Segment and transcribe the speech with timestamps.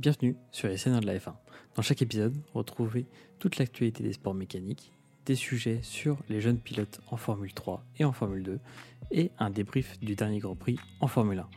[0.00, 1.34] Bienvenue sur les Seigneurs de la F1.
[1.74, 3.08] Dans chaque épisode, retrouvez
[3.40, 4.92] toute l'actualité des sports mécaniques,
[5.26, 8.60] des sujets sur les jeunes pilotes en Formule 3 et en Formule 2,
[9.10, 11.48] et un débrief du dernier Grand Prix en Formule 1.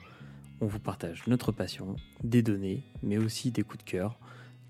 [0.59, 4.19] On vous partage notre passion, des données, mais aussi des coups de cœur,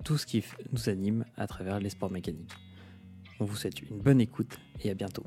[0.03, 0.43] tout ce qui
[0.73, 2.51] nous anime à travers les sports mécaniques.
[3.39, 5.23] On vous souhaite une bonne écoute et à bientôt.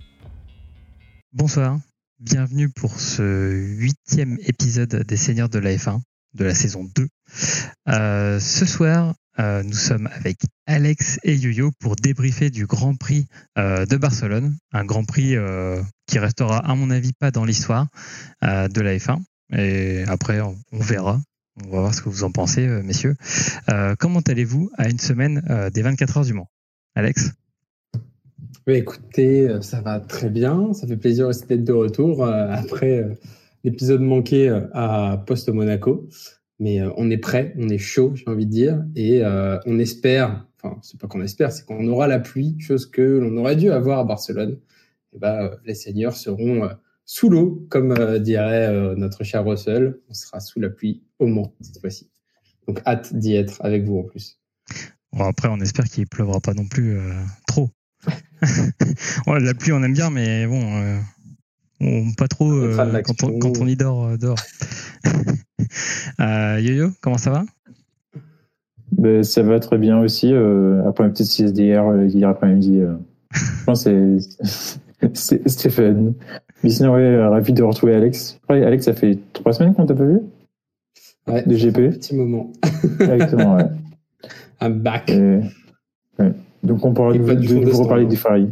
[1.33, 1.79] Bonsoir,
[2.21, 6.03] bienvenue pour ce huitième épisode des Seigneurs de la F1
[6.35, 7.09] de la saison 2.
[7.89, 13.26] Euh, ce soir, euh, nous sommes avec Alex et Yoyo pour débriefer du Grand Prix
[13.59, 15.35] euh, de Barcelone, un Grand Prix
[16.07, 17.86] qui restera à mon avis pas dans l'histoire
[18.43, 19.18] de la F1.
[19.53, 21.21] Et après, on, verra.
[21.64, 23.14] On va voir ce que vous en pensez, messieurs.
[23.98, 25.43] comment allez-vous à une semaine
[25.73, 26.48] des 24 heures du Mans?
[26.95, 27.32] Alex?
[28.67, 30.73] Écoutez, ça va très bien.
[30.73, 33.06] Ça fait plaisir aussi d'être de retour après
[33.64, 36.09] l'épisode manqué à Post Monaco.
[36.64, 39.78] Mais euh, on est prêt, on est chaud, j'ai envie de dire, et euh, on
[39.78, 43.55] espère, enfin c'est pas qu'on espère, c'est qu'on aura la pluie, chose que l'on aurait
[43.55, 44.59] dû avoir à Barcelone.
[45.12, 46.70] Et ben, les seigneurs seront
[47.05, 50.01] sous l'eau, comme dirait notre cher Russell.
[50.09, 52.11] On sera sous la pluie au Mans cette fois-ci.
[52.67, 54.41] Donc hâte d'y être avec vous en plus.
[55.12, 56.98] Bon, après, on espère qu'il pleuvra pas non plus
[57.47, 57.69] trop.
[59.27, 60.98] la pluie, on aime bien, mais bon,
[62.17, 64.39] pas trop euh, quand, on, quand, on, y dort euh, dehors.
[66.20, 67.44] euh, Yo-Yo, comment ça va?
[68.92, 70.33] Ben, Ça va très bien aussi.
[70.33, 72.80] Euh, après une petite sieste d'hier, hier après-midi,
[73.33, 74.19] je pense que
[75.14, 76.14] c'est Stéphane.
[76.62, 78.39] Mais sinon, ouais, ravi de retrouver Alex.
[78.48, 80.20] Alex, ça fait trois semaines qu'on t'a pas vu?
[81.27, 81.78] Ouais, de GP.
[81.78, 82.52] Un petit moment.
[83.00, 83.67] Exactement, ouais.
[84.61, 85.11] I'm back.
[85.11, 86.33] ouais.
[86.62, 88.48] Donc, on pourra de, de, de, reparler des Ferrari.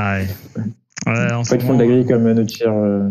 [0.00, 0.20] Ah
[0.56, 1.32] ouais.
[1.32, 2.72] en ce moment, de la grille comme notre cher.
[2.72, 3.10] Euh.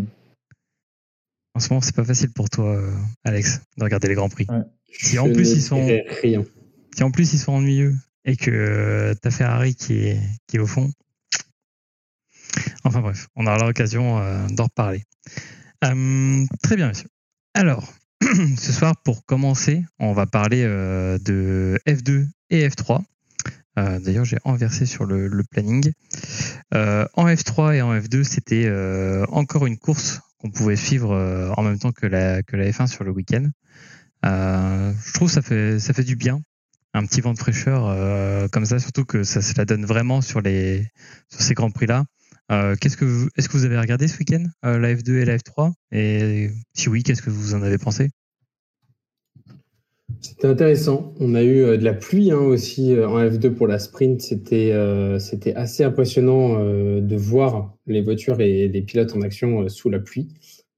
[1.53, 2.93] En ce moment, c'est pas facile pour toi, euh,
[3.25, 4.47] Alex, de regarder les grands prix.
[4.89, 5.85] Si en plus ils sont,
[6.95, 7.93] si en plus ils sont ennuyeux
[8.23, 10.89] et que euh, t'as Ferrari qui est qui est au fond.
[12.86, 14.19] Enfin bref, on aura l'occasion
[14.52, 15.04] d'en reparler.
[15.81, 17.09] très bien, monsieur.
[17.54, 23.04] Alors, ce soir, pour commencer, on va parler de F2 et F3.
[23.77, 25.92] Euh, d'ailleurs, j'ai inversé sur le, planning.
[26.73, 31.15] Euh, en F3 et en F2, c'était euh, encore une course qu'on pouvait suivre
[31.58, 33.49] en même temps que la, que la F1 sur le week-end.
[34.23, 36.42] je trouve ça fait, du bien,
[36.93, 40.43] un petit vent de fraîcheur comme ça, surtout que ça se la donne vraiment sur,
[40.43, 42.04] ces grands prix-là.
[42.49, 46.52] qu'est-ce que est-ce que vous avez regardé ce week-end la F2 et la F3 Et
[46.76, 48.11] si oui, qu'est-ce que vous en avez pensé?
[50.22, 51.14] C'était intéressant.
[51.20, 54.22] On a eu euh, de la pluie hein, aussi euh, en F2 pour la sprint.
[54.22, 59.89] C'était euh, c'était assez impressionnant de voir les voitures et les pilotes en action sous
[59.89, 60.30] la pluie.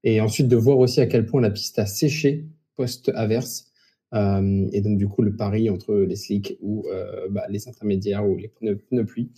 [0.04, 2.46] Et ensuite de voir aussi à quel point la piste a séché
[2.76, 3.66] post-averse.
[4.12, 6.86] et donc du coup le pari entre les slicks ou
[7.30, 9.30] bah, les intermédiaires ou les pneus, pneus pluie.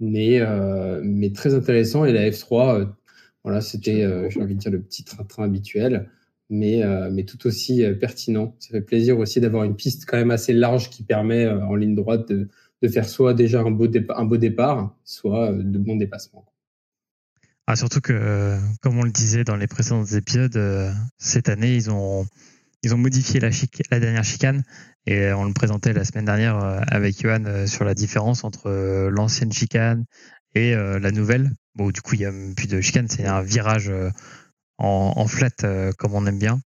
[0.00, 0.40] Mais,
[1.04, 2.04] mais très intéressant.
[2.04, 2.88] Et la F3,
[3.44, 6.08] voilà, c'était, j'ai envie de dire, le petit train-train habituel
[6.50, 8.54] mais, euh, mais tout aussi euh, pertinent.
[8.58, 11.76] Ça fait plaisir aussi d'avoir une piste quand même assez large qui permet euh, en
[11.76, 12.48] ligne droite de,
[12.88, 16.44] faire soit déjà un beau, départ, soit de bons dépassements.
[17.66, 20.58] Ah, surtout que, comme on le disait dans les précédents épisodes,
[21.18, 22.26] cette année, ils ont,
[22.82, 23.50] ils ont modifié la,
[23.90, 24.64] la dernière chicane
[25.06, 26.56] et on le présentait la semaine dernière
[26.90, 30.06] avec Johan sur la différence entre l'ancienne chicane
[30.54, 31.50] et la nouvelle.
[31.74, 33.92] Bon, du coup, il n'y a plus de chicane, c'est un virage
[34.80, 36.60] en, flat euh, comme on aime bien.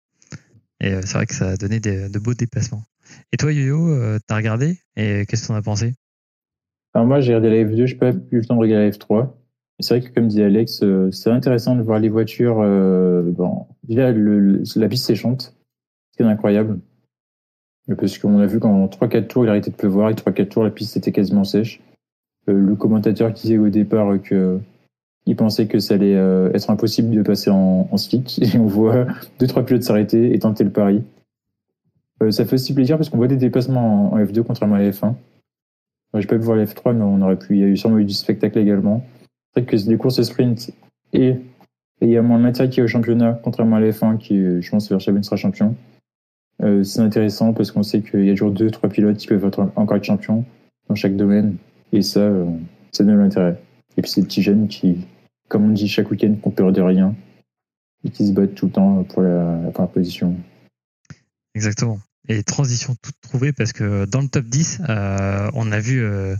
[0.80, 2.82] Et euh, c'est vrai que ça a donné de beaux déplacements.
[3.32, 4.78] Et toi, Yo-Yo, euh, t'as regardé?
[4.96, 5.94] Et qu'est-ce que t'en as pensé?
[6.94, 8.90] Alors moi, j'ai regardé la F2, je n'ai pas eu le temps de regarder la
[8.92, 9.30] F3.
[9.80, 12.58] C'est vrai que, comme dit Alex, c'est intéressant de voir les voitures.
[12.58, 15.56] bon, déjà, la piste séchante,
[16.16, 16.78] c'est incroyable.
[17.98, 20.62] Parce qu'on a vu qu'en 3-4 tours, il a arrêté de pleuvoir, et 3-4 tours,
[20.62, 21.80] la piste était quasiment sèche.
[22.46, 24.60] le commentateur disait au départ que
[25.26, 27.96] il pensait que ça allait euh, être impossible de passer en, en
[28.40, 29.06] et on voit
[29.38, 31.02] deux trois pilotes s'arrêter et tenter le pari.
[32.22, 34.90] Euh, ça fait aussi plaisir parce qu'on voit des dépassements en, F2 contrairement à la
[34.90, 35.14] F1.
[36.16, 37.56] J'ai pas pu voir la F3 mais on aurait pu.
[37.56, 39.04] Il y a eu sûrement eu du spectacle également.
[39.52, 40.70] C'est vrai que des courses sprint
[41.12, 41.36] et
[42.00, 44.36] il y a moins de matière qui est au championnat contrairement à la F1 qui
[44.60, 45.74] je pense Verstappen sera champion.
[46.62, 49.44] Euh, c'est intéressant parce qu'on sait qu'il y a toujours deux trois pilotes qui peuvent
[49.44, 50.44] être encore champions
[50.88, 51.56] dans chaque domaine
[51.92, 52.46] et ça euh,
[52.92, 53.60] ça donne l'intérêt.
[53.96, 54.98] Et puis c'est des petits jeunes qui
[55.48, 57.14] comme on dit chaque week-end, qu'on perd de rien
[58.04, 60.36] et qui se battent tout le temps pour la, pour position.
[61.54, 61.98] Exactement.
[62.28, 66.34] Et transition toute trouvée parce que dans le top 10, euh, on a vu euh,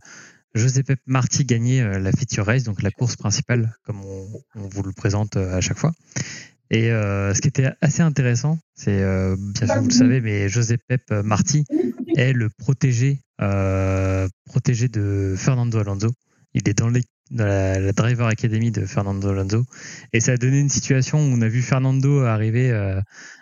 [0.54, 4.92] Joseph Marty gagner euh, la feature race, donc la course principale, comme on, vous le
[4.92, 5.92] présente à chaque fois.
[6.70, 10.48] Et ce qui était assez intéressant, c'est, bien sûr vous le savez, mais
[10.88, 11.66] Pep Marti
[12.16, 13.20] est le protégé,
[14.46, 16.08] protégé de Fernando Alonso.
[16.54, 16.90] Il est dans,
[17.31, 19.65] la, Driver Academy de Fernando Alonso.
[20.12, 22.73] Et ça a donné une situation où on a vu Fernando arriver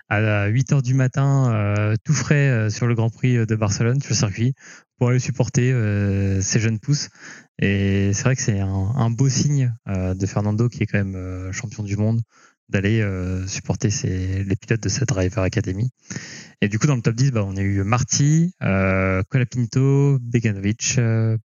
[0.09, 4.17] à 8 heures du matin, tout frais sur le Grand Prix de Barcelone, sur le
[4.17, 4.55] circuit,
[4.99, 5.73] pour aller supporter
[6.43, 7.09] ces jeunes pousses.
[7.59, 11.83] Et c'est vrai que c'est un, beau signe de Fernando qui est quand même champion
[11.83, 12.21] du monde
[12.73, 15.91] d'aller euh, supporter les pilotes de cette Driver Academy.
[16.61, 20.97] Et du coup, dans le top 10, bah, on a eu Marty, euh, Colapinto, Beganovic,
[20.99, 21.37] euh,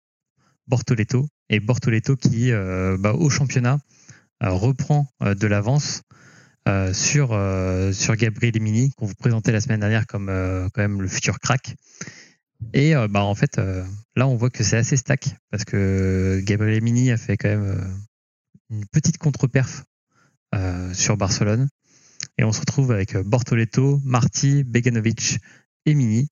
[0.67, 1.27] Bortoletto.
[1.49, 3.79] Et Bortoletto qui, euh, bah, au championnat,
[4.41, 6.03] reprend de l'avance
[6.93, 7.29] sur,
[7.93, 11.73] sur Gabriel Emini, qu'on vous présentait la semaine dernière comme quand même le futur crack.
[12.73, 13.59] Et bah, en fait,
[14.15, 17.97] là, on voit que c'est assez stack parce que Gabriel Emini a fait quand même
[18.69, 19.83] une petite contre-perf
[20.55, 21.67] euh, sur Barcelone.
[22.37, 25.39] Et on se retrouve avec euh, Bortoletto, Marti, Beganovic
[25.85, 26.29] et Mini.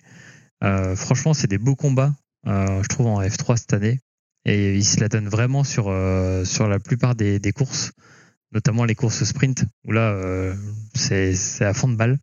[0.64, 2.14] Euh, franchement, c'est des beaux combats,
[2.46, 4.00] je trouve, en F3 cette année.
[4.46, 5.86] Et ils se la donnent vraiment sur,
[6.46, 7.92] sur la plupart des, courses,
[8.52, 10.56] notamment les courses sprint, où là,
[10.94, 12.20] c'est à fond de balle.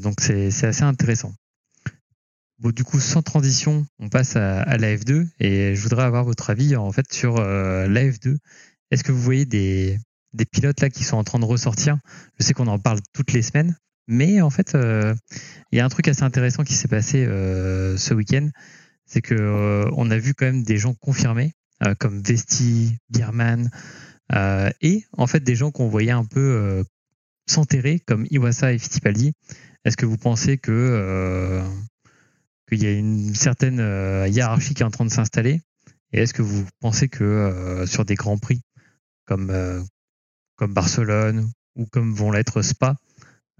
[0.00, 1.32] donc c'est assez intéressant.
[2.58, 6.24] Bon, du coup, sans transition, on passe à, à la F2 et je voudrais avoir
[6.24, 8.36] votre avis en fait sur la F2.
[8.90, 9.98] Est-ce que vous voyez des,
[10.32, 11.98] des pilotes là qui sont en train de ressortir?
[12.38, 15.14] Je sais qu'on en parle toutes les semaines, mais en fait, euh,
[15.70, 18.48] il y a un truc assez intéressant qui s'est passé euh, ce week-end,
[19.08, 21.52] c'est que euh, on a vu quand même des gens confirmés
[22.00, 23.70] comme Vesti, Bierman,
[24.80, 26.84] et en fait des gens qu'on voyait un peu
[27.46, 29.32] s'enterrer comme Iwasa et Fittipaldi.
[29.84, 31.62] Est-ce que vous pensez que
[32.68, 33.78] qu'il y a une certaine
[34.26, 35.62] hiérarchie qui est en train de s'installer?
[36.12, 38.60] Et est-ce que vous pensez que sur des grands prix
[39.24, 39.52] comme
[40.56, 42.96] comme Barcelone ou comme vont l'être Spa,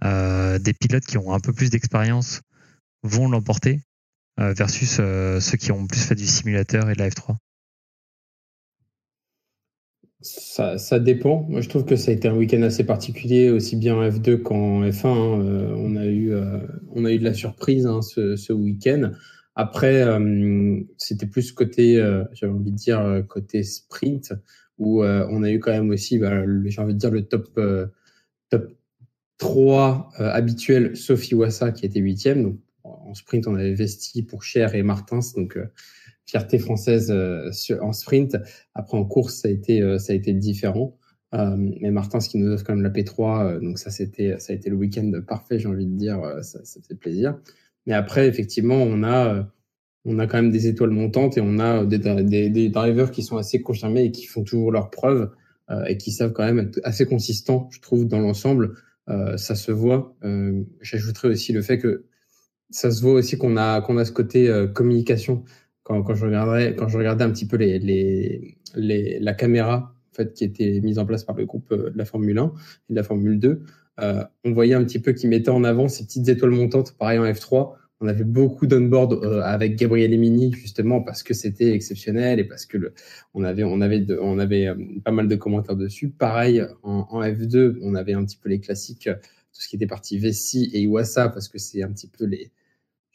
[0.05, 2.43] euh, des pilotes qui ont un peu plus d'expérience
[3.03, 3.81] vont l'emporter?
[3.81, 3.88] euh,
[4.39, 7.37] versus euh, ceux qui ont plus fait du simulateur et de la F3
[10.21, 11.47] ça, dépend.
[11.49, 14.43] Moi, je trouve que ça a été un week-end assez particulier, aussi bien en F2
[14.43, 15.07] qu'en F1.
[15.07, 15.75] Hein.
[15.77, 16.35] on, a eu,
[16.91, 19.13] on a eu de la surprise hein, ce, week-end.
[19.55, 20.05] Après,
[20.97, 24.35] c'était plus côté, j'avais envie de dire, côté sprint
[24.79, 27.51] où euh, on a eu quand même aussi, bah, j'ai envie de dire, le top,
[27.59, 27.87] euh,
[28.49, 28.73] top
[29.39, 32.59] 3 euh, habituel, sauf Iwasa qui était huitième.
[33.09, 35.59] En sprint, on avait Vesti pour Cher et Martins, donc
[36.27, 37.13] fierté française
[37.81, 38.37] en sprint.
[38.75, 40.99] Après, en course, ça a été, été différent.
[41.33, 44.71] mais Martins qui nous offre quand même la P3, donc ça, c'était, ça a été
[44.71, 47.39] le week-end parfait, j'ai envie de dire, ça, fait plaisir.
[47.87, 49.49] Mais après, effectivement, on a
[50.09, 53.61] on a quand même des étoiles montantes et on a des, drivers qui sont assez
[53.61, 55.31] confirmés et qui font toujours leurs preuves
[55.71, 58.75] euh, et qui savent quand même être assez consistants, je trouve, dans l'ensemble.
[59.09, 60.17] Euh, ça se voit.
[60.25, 62.05] Euh, J'ajouterais aussi le fait que
[62.71, 65.45] ça se voit aussi qu'on a qu'on a ce côté euh, communication.
[65.83, 69.95] Quand, quand je regardais quand je regardais un petit peu les, les, les la caméra
[70.13, 72.53] en fait qui était mise en place par le groupe de la Formule 1
[72.91, 73.63] et de la Formule 2,
[73.99, 77.25] on voyait un petit peu qu'ils mettaient en avant ces petites étoiles montantes, pareil en
[77.25, 82.45] F3 on avait beaucoup d'onboard euh, avec Gabriel Emini justement parce que c'était exceptionnel et
[82.45, 82.93] parce que
[83.35, 84.75] on avait on avait on avait euh,
[85.05, 86.11] pas mal de commentaires dessus.
[86.11, 89.09] Pareil en, F2, on avait un petit peu les classiques,
[89.53, 92.53] tout ce qui était parti Vessi et Iwasa parce que c'est un petit peu les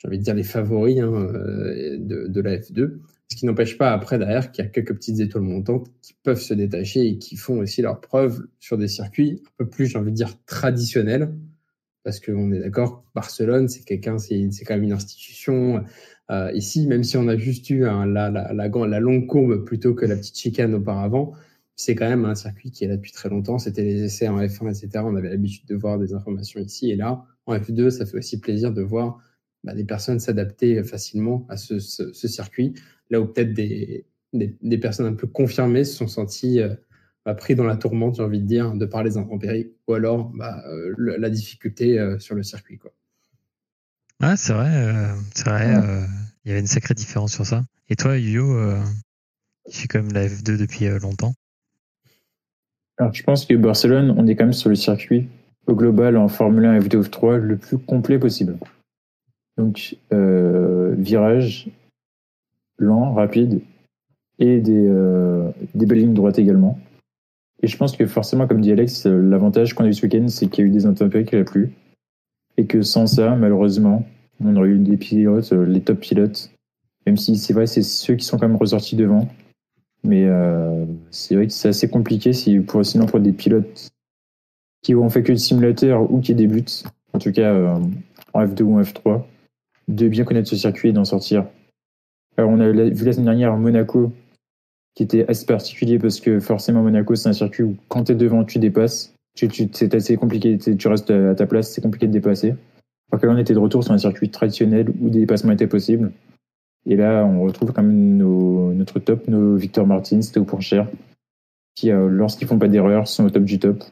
[0.04, 3.00] j'ai envie de dire les favoris hein, euh, de, de la F2.
[3.30, 6.42] Ce qui n'empêche pas après derrière qu'il y a quelques petites étoiles montantes qui peuvent
[6.42, 9.98] se détacher et qui font aussi leurs preuves sur des circuits un peu plus, j'ai
[9.98, 11.34] envie de dire, traditionnels
[12.04, 15.84] parce qu'on est d'accord, Barcelone, c'est quelqu'un, c'est quand même une institution.
[16.32, 19.94] Euh, ici, même si on a juste eu la, la, la, la, longue courbe plutôt
[19.94, 21.34] que la petite chicane auparavant,
[21.76, 23.58] c'est quand même un circuit qui est là depuis très longtemps.
[23.58, 25.04] C'était les essais en F1, etc.
[25.06, 27.26] On avait l'habitude de voir des informations ici et là.
[27.46, 29.20] En F2, ça fait aussi plaisir de voir
[29.64, 32.74] bah, des personnes s'adapter facilement à ce, ce, ce, circuit.
[33.10, 36.76] Là où peut-être des, des, des, personnes un peu confirmées se sont senties euh,
[37.34, 40.62] pris dans la tourmente, j'ai envie de dire, de par les intempéries, ou alors bah,
[40.68, 42.78] euh, la difficulté euh, sur le circuit.
[42.78, 42.92] Quoi.
[44.22, 45.74] Ah, c'est vrai, euh, c'est vrai.
[46.44, 47.64] Il y avait une sacrée différence sur ça.
[47.90, 48.54] Et toi, Yo,
[49.70, 51.34] qui fait quand même la F2 depuis longtemps?
[52.98, 55.30] Alors, je pense que Barcelone, on est quand même sur le circuit
[55.68, 58.58] au global en Formule 1 F2 F3 le plus complet possible.
[59.58, 61.70] Donc, virage
[62.78, 63.62] lent, rapide
[64.40, 64.92] et des,
[65.76, 66.80] des belles lignes droites également.
[67.64, 70.28] Et je pense que forcément, comme dit Alex, euh, l'avantage qu'on a eu ce week-end,
[70.28, 71.72] c'est qu'il y a eu des intempéries qu'il a plu.
[72.58, 74.06] Et que sans ça, malheureusement,
[74.44, 76.52] on aurait eu des pilotes, euh, les top pilotes.
[77.08, 79.30] Même si c'est vrai, c'est ceux qui sont quand même ressortis devant.
[80.04, 83.90] Mais euh, c'est vrai que c'est assez compliqué si, pour sinon pour des pilotes
[84.82, 86.84] qui ont fait que le simulateur ou qui débutent,
[87.14, 87.80] en tout cas
[88.34, 89.22] en F2 ou en F3,
[89.88, 91.46] de bien connaître ce circuit et d'en sortir.
[92.38, 94.12] Alors, on a vu la semaine dernière Monaco,
[94.96, 98.16] qui était assez particulier parce que forcément, Monaco, c'est un circuit où quand tu es
[98.16, 99.14] devant, tu dépasses.
[99.36, 102.54] C'est assez compliqué, tu restes à ta place, c'est compliqué de dépasser.
[103.12, 105.68] Alors que là, on était de retour sur un circuit traditionnel où des dépassements étaient
[105.68, 106.12] possibles.
[106.86, 110.88] Et là, on retrouve quand même notre top, nos Victor Martins, Théo Pourchère,
[111.76, 113.84] qui, euh, lorsqu'ils font pas d'erreur, sont au top du top.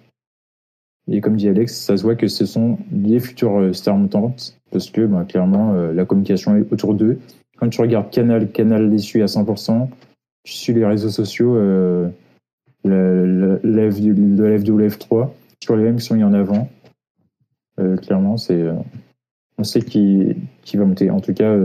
[1.10, 4.58] Et comme dit Alex, ça se voit que ce sont les futures euh, stars montantes,
[4.72, 7.20] parce que bah, clairement, euh, la communication est autour d'eux.
[7.58, 9.89] Quand tu regardes Canal, Canal les suit à 100%,
[10.43, 12.08] tu suis les réseaux sociaux, euh,
[12.84, 15.29] le, le, F2 ou le F3,
[15.63, 16.70] sur les mêmes qui sont mis en avant.
[18.01, 18.63] clairement, c'est,
[19.58, 21.12] on sait qui, qui va monter.
[21.12, 21.55] En tout cas,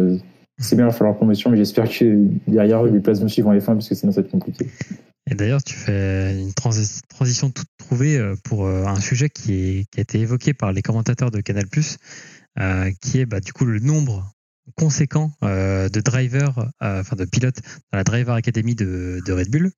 [0.59, 3.55] c'est bien, il va falloir promotion, mais j'espère que derrière, les places vont suivre en
[3.55, 4.67] F1 parce que sinon ça va être compliqué.
[5.29, 10.01] Et d'ailleurs, tu fais une transition toute trouvée euh, pour euh, un sujet qui, a
[10.01, 11.67] été évoqué par les commentateurs de Canal+,
[12.59, 14.33] euh, qui est bah, du coup le nombre
[14.75, 17.61] conséquent de drivers, enfin de pilotes
[17.93, 19.71] dans la Driver Academy de, Red Bull.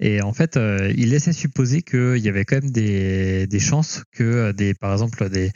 [0.00, 4.74] Et en fait, il laissait supposer qu'il y avait quand même des, chances que des,
[4.74, 5.52] par exemple, des,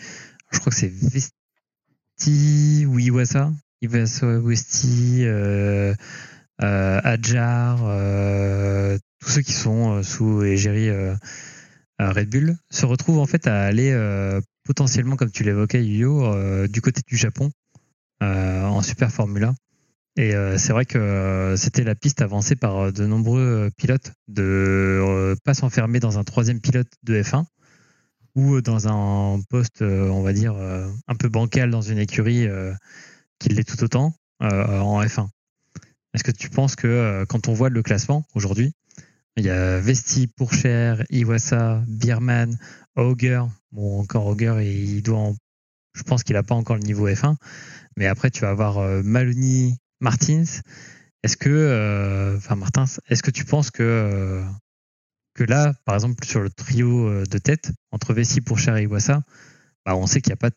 [0.52, 3.50] je crois que c'est Vesti ou Iwasa,
[3.82, 5.24] Iwasa Westi,
[6.58, 7.78] Adjar,
[9.22, 11.14] tous ceux qui sont euh, sous égérie euh,
[11.98, 16.80] Red Bull se retrouvent en fait à aller euh, potentiellement, comme tu l'évoquais, Yuyo, du
[16.80, 17.50] côté du Japon
[18.20, 19.54] en Super Formula.
[20.16, 25.98] Et c'est vrai que c'était la piste avancée par de nombreux pilotes de pas s'enfermer
[25.98, 27.44] dans un troisième pilote de F1
[28.36, 32.46] ou dans un poste, on va dire, un peu bancal dans une écurie
[33.40, 35.28] qui l'est tout autant en F1.
[36.14, 38.74] Est-ce que tu penses que quand on voit le classement aujourd'hui,
[39.36, 42.58] il y a Vesti, Pourchère, Iwasa, Bierman,
[42.96, 43.42] Auger.
[43.70, 45.32] Bon, encore Auger, il doit
[45.94, 47.36] je pense qu'il n'a pas encore le niveau F1.
[47.96, 50.44] Mais après, tu vas avoir euh, Maloney, Martins.
[51.22, 54.44] Est-ce que, euh, enfin Martins, est-ce que tu penses que euh,
[55.34, 59.22] que là, par exemple, sur le trio de tête entre Vesti, Pourchère et Iwasa,
[59.86, 60.50] bah, on sait qu'il n'y a pas,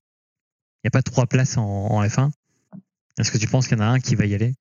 [0.84, 2.32] il a pas trois places en F1.
[3.17, 4.53] Est-ce que tu penses qu'il y en a un qui va y aller?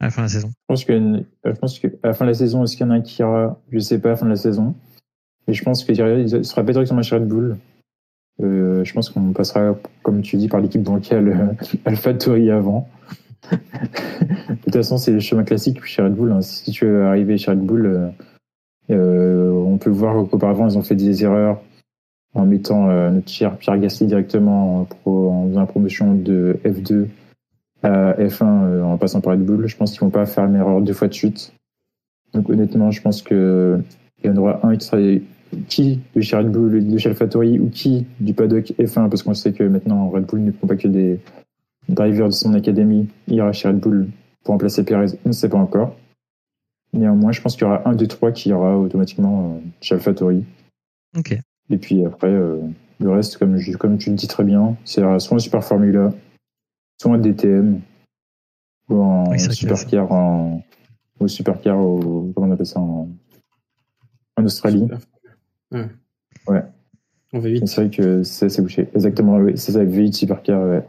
[0.00, 2.24] À la fin de la saison Je pense que, je pense que à la fin
[2.24, 3.60] de la saison, est-ce qu'il y en a un qui ira?
[3.70, 4.74] Je sais pas à la fin de la saison.
[5.46, 5.96] Mais je pense qu'il
[6.44, 7.56] sera pas directement chez Red Bull.
[8.42, 12.88] Euh, je pense qu'on passera, comme tu dis, par l'équipe bancale euh, Alpha Tori avant.
[13.50, 13.56] de
[14.64, 16.32] toute façon, c'est le chemin classique chez Red Bull.
[16.32, 16.42] Hein.
[16.42, 18.08] Si tu veux arriver chez Red Bull, euh,
[18.90, 21.60] euh on peut voir qu'auparavant, ils ont fait des erreurs
[22.34, 27.06] en mettant euh, notre cher Pierre Gasly directement en, en faisant la promotion de F2
[27.84, 29.66] F1 euh, en passant par Red Bull.
[29.66, 31.52] Je pense qu'ils vont pas faire une erreur deux fois de suite.
[32.32, 33.80] Donc honnêtement, je pense que
[34.22, 34.98] il y en aura un qui sera
[35.68, 39.34] qui de chez Red Bull, de chez AlphaTauri ou qui du paddock F1 parce qu'on
[39.34, 41.20] sait que maintenant Red Bull ne prend pas que des
[41.88, 43.08] drivers de son académie.
[43.28, 44.08] Il ira chez Red Bull
[44.42, 45.18] pour remplacer Perez.
[45.24, 45.96] On ne sait pas encore.
[46.92, 50.44] Néanmoins, je pense qu'il y aura un, deux, trois qui ira automatiquement euh, chez AlphaTauri.
[51.16, 51.38] Ok.
[51.68, 52.58] Et puis après, euh,
[53.00, 56.12] le reste, comme, comme tu le dis très bien, c'est soit un Super Formula,
[56.98, 57.80] soit en DTM
[58.88, 60.62] ou en supercar en
[61.18, 63.08] ou supercar au comment on appelle ça en,
[64.36, 64.88] en Australie.
[65.72, 65.88] Ouais.
[66.48, 66.62] ouais.
[67.32, 67.66] En V8.
[67.66, 68.88] C'est vrai que c'est assez bouché.
[68.94, 69.52] Exactement, oui.
[69.56, 70.84] c'est ça, V8 supercar, ouais.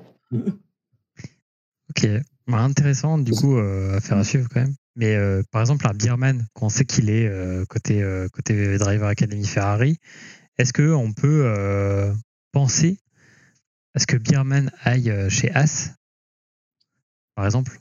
[1.90, 2.08] ok.
[2.48, 4.76] Bah, intéressant, du coup, euh, à faire à suivre quand même.
[4.96, 9.46] Mais euh, par exemple, un Bierman, qu'on sait qu'il est euh, côté, côté Driver Academy
[9.46, 9.98] Ferrari,
[10.58, 12.14] est-ce qu'on peut
[12.52, 12.98] penser
[13.98, 15.98] à ce que Bierman aille chez As
[17.34, 17.80] par exemple,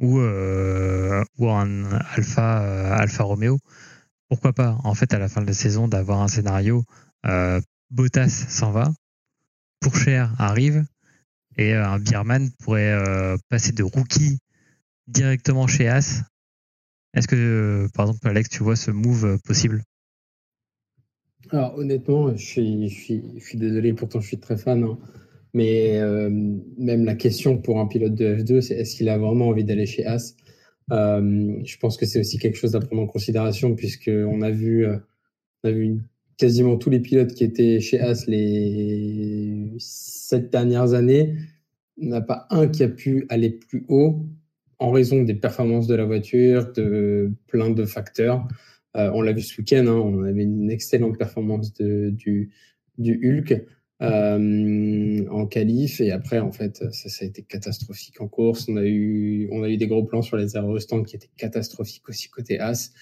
[0.00, 1.84] ou, euh, ou un
[2.16, 3.58] Alpha, euh, Alpha Romeo.
[4.28, 6.84] Pourquoi pas, en fait, à la fin de la saison, d'avoir un scénario
[7.26, 8.92] euh, Bottas s'en va,
[9.80, 10.84] Pourcher arrive,
[11.56, 14.38] et un Bierman pourrait passer de rookie
[15.08, 16.22] directement chez As.
[17.14, 19.82] Est-ce que, par exemple, Alex, tu vois ce move possible?
[21.50, 24.84] Alors, honnêtement, je suis, je suis, désolé, pourtant je suis très fan.
[24.84, 24.98] Hein.
[25.52, 26.30] Mais euh,
[26.78, 29.86] même la question pour un pilote de F2, c'est est-ce qu'il a vraiment envie d'aller
[29.86, 30.36] chez As
[30.92, 34.86] euh, Je pense que c'est aussi quelque chose à prendre en considération puisqu'on a vu,
[34.86, 34.96] euh,
[35.64, 35.98] on a vu
[36.38, 41.34] quasiment tous les pilotes qui étaient chez As les sept dernières années.
[41.96, 44.24] Il n'y a pas un qui a pu aller plus haut
[44.78, 48.46] en raison des performances de la voiture, de plein de facteurs.
[48.96, 52.50] Euh, on l'a vu ce week-end, hein, on avait une excellente performance de, du,
[52.98, 53.62] du Hulk
[54.02, 58.66] euh, en qualif et après en fait ça, ça, a été catastrophique en course.
[58.68, 62.08] On a eu on a eu des gros plans sur les aérostands qui étaient catastrophiques
[62.08, 62.92] aussi côté As.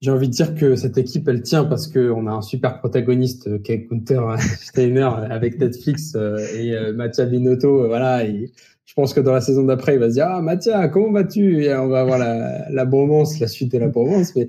[0.00, 3.48] j'ai envie de dire que cette équipe, elle tient parce qu'on a un super protagoniste
[3.48, 7.86] euh, qui est Gunther Steiner avec Netflix euh, et euh, Mattia Binotto.
[7.88, 11.12] Voilà, je pense que dans la saison d'après, il va se dire Ah, Mattia, comment
[11.12, 11.64] vas-tu?
[11.64, 14.34] Et on va voir la, la bromance, la suite de la bromance.
[14.36, 14.46] Mais,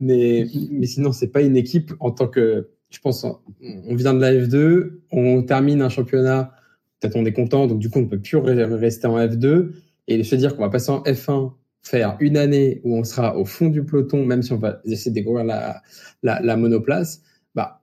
[0.00, 2.68] mais, mais sinon, c'est pas une équipe en tant que.
[2.90, 6.52] Je pense, on vient de la F2, on termine un championnat,
[7.00, 9.72] peut-être on est content, donc du coup, on ne peut plus rester en F2.
[10.08, 11.52] Et se dire qu'on va passer en F1
[11.82, 15.10] faire une année où on sera au fond du peloton, même si on va essayer
[15.10, 15.82] de découvrir la,
[16.22, 17.22] la, la monoplace,
[17.54, 17.82] bah,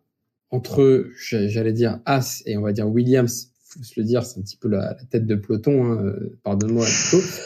[0.51, 4.43] entre, j'allais dire, As et on va dire Williams, faut se le dire, c'est un
[4.43, 6.86] petit peu la, tête de peloton, hein, pardonne-moi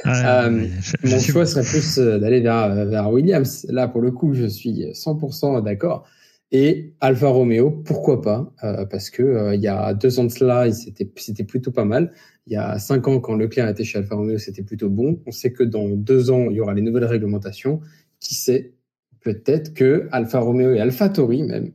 [0.05, 0.67] euh,
[1.03, 3.65] mon choix serait plus euh, d'aller vers, vers Williams.
[3.69, 6.07] Là, pour le coup, je suis 100% d'accord.
[6.51, 10.31] Et Alfa Romeo, pourquoi pas euh, Parce que euh, il y a deux ans de
[10.31, 12.13] cela, c'était c'était plutôt pas mal.
[12.45, 15.21] Il y a cinq ans, quand Leclerc était chez Alfa Romeo, c'était plutôt bon.
[15.25, 17.81] On sait que dans deux ans, il y aura les nouvelles réglementations.
[18.19, 18.73] Qui sait
[19.21, 21.73] Peut-être que Alfa Romeo et Alfa Tauri même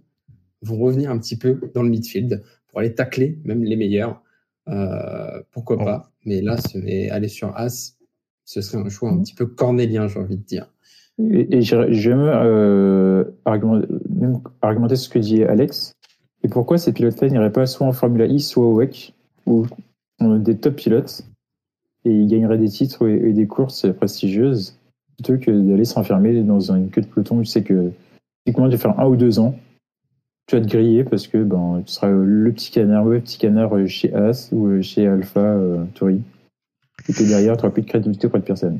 [0.62, 4.22] vont revenir un petit peu dans le midfield pour aller tacler même les meilleurs.
[4.68, 6.56] Euh, pourquoi pas Mais là,
[7.10, 7.98] aller sur As,
[8.44, 10.71] ce serait un choix un petit peu cornélien, j'ai envie de dire.
[11.18, 15.92] Et, et je, vais euh, argumenter, même argumenter ce que dit Alex.
[16.42, 19.14] Et pourquoi ces pilotes-là n'iraient pas soit en Formula I, soit au WEC,
[19.46, 19.66] ou
[20.20, 21.24] des top pilotes,
[22.04, 24.76] et ils gagneraient des titres et, des courses prestigieuses,
[25.16, 27.38] plutôt que d'aller s'enfermer dans une queue de peloton.
[27.40, 27.90] Tu sais que,
[28.54, 29.54] comment de faire un ou deux ans,
[30.46, 33.72] tu vas te griller parce que ben, tu seras le petit canard, le petit canard
[33.86, 36.20] chez As ou chez Alpha euh, Tori.
[37.08, 38.78] Et que derrière, tu n'auras plus de crédibilité auprès de personne.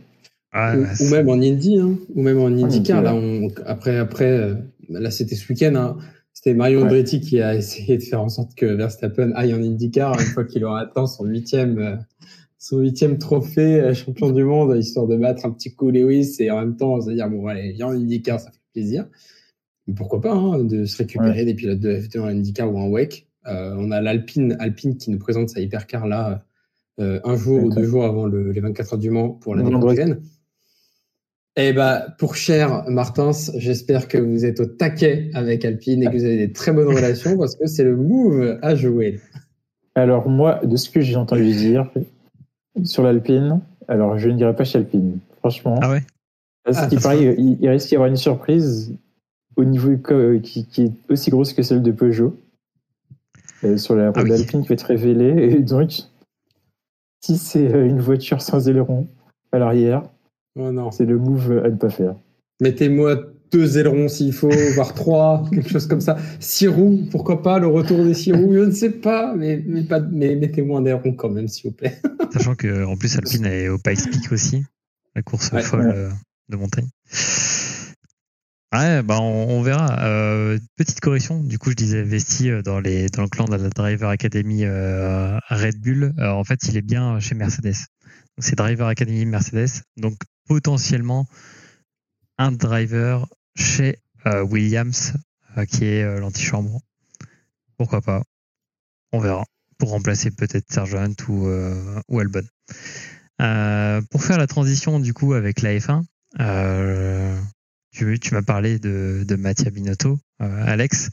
[0.53, 3.03] Ah, ou, même en Indy, hein, ou même en IndyCar.
[3.03, 4.55] là, on, après, après, euh,
[4.91, 5.75] là, c'était ce week-end.
[5.77, 5.97] Hein,
[6.33, 10.19] c'était Mario Andretti qui a essayé de faire en sorte que Verstappen aille en IndyCar
[10.19, 11.97] une fois qu'il aura atteint son huitième, euh,
[12.59, 16.51] son huitième trophée euh, champion du monde, histoire de battre un petit coup Lewis et
[16.51, 19.07] en même temps, se dire bon, allez, viens en IndyCar, ça fait plaisir.
[19.87, 22.89] Mais pourquoi pas hein, de se récupérer des pilotes de F2 en IndyCar ou en
[22.89, 23.29] WEC.
[23.49, 26.45] Euh, on a l'Alpine, Alpine qui nous présente sa hypercar là
[26.99, 30.21] un jour ou deux jours avant le, les 24 heures du Mans pour l'année prochaine.
[31.57, 36.17] Eh ben, pour cher Martins, j'espère que vous êtes au taquet avec Alpine et que
[36.17, 39.21] vous avez des très bonnes relations parce que c'est le move à jouer.
[39.95, 41.91] Alors moi, de ce que j'ai entendu dire
[42.85, 45.79] sur l'Alpine, alors je ne dirais pas chez Alpine, franchement.
[45.83, 46.03] Ah ouais?
[46.65, 48.95] Parce ah, qu'il paraît, il, risque d'y avoir une surprise
[49.57, 49.95] au niveau
[50.43, 52.39] qui, qui, est aussi grosse que celle de Peugeot
[53.65, 55.53] euh, sur la route ah d'Alpine qui va être révélée.
[55.53, 55.91] Et donc,
[57.21, 59.09] si c'est euh, une voiture sans aileron
[59.51, 60.05] à l'arrière,
[60.57, 60.91] Oh non.
[60.91, 62.17] C'est le move à ne pas faire.
[62.61, 66.17] Mettez-moi deux ailerons s'il faut, voire trois, quelque chose comme ça.
[66.41, 69.85] Six roues, pourquoi pas, le retour des six roues, je ne sais pas, mais, mais,
[69.85, 72.01] pas, mais mettez-moi un aileron quand même, s'il vous plaît.
[72.33, 74.65] Sachant qu'en plus, Alpine est au Pikes Peak aussi,
[75.15, 76.11] la course folle euh,
[76.49, 76.89] de montagne.
[78.75, 80.03] Ouais, bah on, verra.
[80.03, 83.55] Euh, petite correction, du coup, je disais Vesti euh, dans, les, dans le clan de
[83.55, 86.15] la Driver Academy Red Bull.
[86.19, 87.75] en fait, il est bien chez Mercedes.
[88.39, 89.83] C'est Driver Academy Mercedes.
[89.99, 90.15] Donc,
[90.47, 91.27] potentiellement
[92.39, 95.15] un driver chez euh, Williams,
[95.57, 96.81] euh, qui est euh, l'antichambre.
[97.77, 98.23] Pourquoi pas
[99.13, 99.45] On verra.
[99.79, 101.49] Pour remplacer peut-être Sergent ou,
[102.09, 102.45] ou Albon.
[104.11, 106.05] pour faire la transition du coup avec la F1,
[107.91, 111.11] tu, m'as parlé de, de Mattia Binotto, Alex.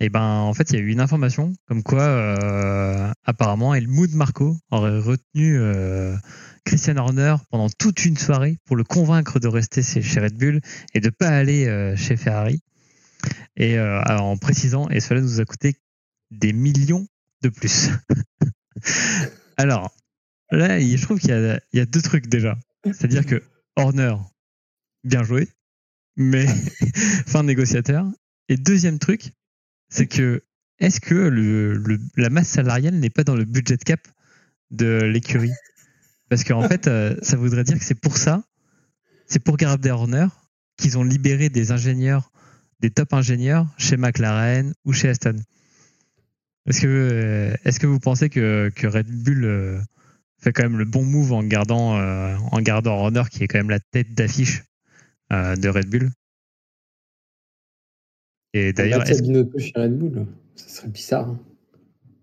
[0.00, 4.12] Et eh ben en fait il y a eu une information comme quoi apparemment Helmut
[4.12, 5.58] Marco aurait retenu
[6.64, 10.60] Christian Horner pendant toute une soirée pour le convaincre de rester chez Red Bull
[10.94, 12.62] et de ne pas aller euh, chez Ferrari.
[13.56, 15.76] Et euh, en précisant, et cela nous a coûté
[16.30, 17.06] des millions
[17.42, 17.90] de plus.
[19.56, 19.90] alors,
[20.50, 21.30] là, je trouve qu'il
[21.72, 22.56] y, a deux trucs déjà.
[22.84, 23.42] C'est-à-dire que
[23.76, 24.14] Horner,
[25.04, 25.48] bien joué,
[26.16, 26.46] mais
[27.26, 28.06] fin négociateur.
[28.48, 29.32] Et deuxième truc,
[29.88, 30.42] c'est que
[30.78, 31.80] est-ce que
[32.16, 34.00] la masse salariale n'est pas dans le budget cap
[34.70, 35.52] de l'écurie?
[36.28, 38.42] Parce qu'en fait, euh, ça voudrait dire que c'est pour ça,
[39.26, 40.26] c'est pour garder Horner
[40.76, 42.30] qu'ils ont libéré des ingénieurs,
[42.80, 45.36] des top ingénieurs chez McLaren ou chez Aston.
[46.66, 49.80] Est-ce que, euh, est-ce que vous pensez que, que Red Bull euh,
[50.38, 53.70] fait quand même le bon move en gardant, en gardant Horner qui est quand même
[53.70, 54.62] la tête d'affiche
[55.30, 56.10] de Red Bull?
[58.54, 59.24] Et d'ailleurs, est-ce
[59.58, 61.28] chez Red Bull, ça serait bizarre.
[61.28, 61.40] Hein.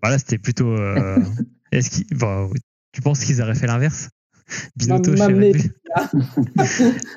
[0.02, 0.74] Voilà, c'était plutôt.
[1.72, 2.50] est-ce qu'il, bon,
[2.96, 4.08] tu penses qu'ils auraient fait l'inverse?
[4.76, 5.56] Binotto chez Red Bull.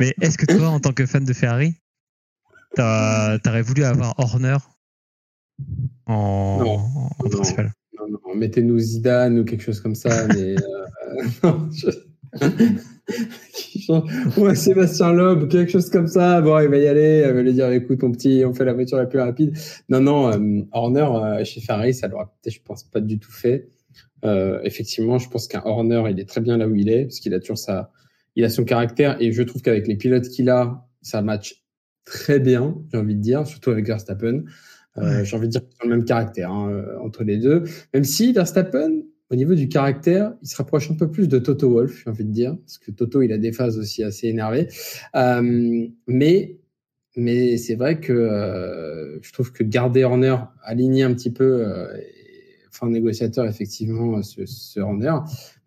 [0.01, 1.73] Mais est-ce que toi, en tant que fan de Ferrari,
[2.75, 4.57] t'aurais voulu avoir Horner
[6.05, 6.81] en,
[7.31, 7.71] principal?
[7.97, 10.27] Non, non, Mettez-nous Zidane ou quelque chose comme ça.
[10.27, 10.55] mais,
[11.45, 11.51] euh,
[14.37, 16.41] ouais, Sébastien Loeb, quelque chose comme ça.
[16.41, 18.73] Bon, il va y aller, il va lui dire, écoute, mon petit, on fait la
[18.73, 19.57] voiture la plus rapide.
[19.87, 23.31] Non, non, euh, Horner, euh, chez Ferrari, ça l'aura peut-être, je pense, pas du tout
[23.31, 23.69] fait.
[24.25, 27.19] Euh, effectivement, je pense qu'un Horner, il est très bien là où il est, parce
[27.19, 27.91] qu'il a toujours sa,
[28.35, 31.63] il a son caractère, et je trouve qu'avec les pilotes qu'il a, ça match
[32.05, 34.43] très bien, j'ai envie de dire, surtout avec Verstappen.
[34.97, 37.63] Euh, J'ai envie de dire qu'ils ont le même caractère hein, euh, entre les deux.
[37.93, 41.69] Même si Verstappen, au niveau du caractère, il se rapproche un peu plus de Toto
[41.69, 44.67] Wolff, j'ai envie de dire, parce que Toto, il a des phases aussi assez énervées.
[45.15, 46.59] Euh, mais
[47.15, 51.87] mais c'est vrai que euh, je trouve que garder Horner aligné un petit peu, euh,
[52.71, 55.15] enfin négociateur effectivement ce, ce Horner,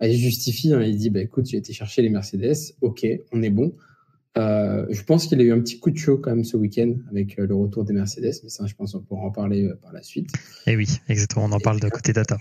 [0.00, 3.42] bah, il justifie, hein, il dit bah écoute j'ai été chercher les Mercedes, ok on
[3.42, 3.74] est bon.
[4.38, 6.94] Euh, je pense qu'il a eu un petit coup de chaud quand même ce week-end
[7.10, 9.74] avec euh, le retour des Mercedes, mais ça je pense on pourra en parler euh,
[9.74, 10.30] par la suite.
[10.66, 12.38] Et oui exactement, on en parle de côté data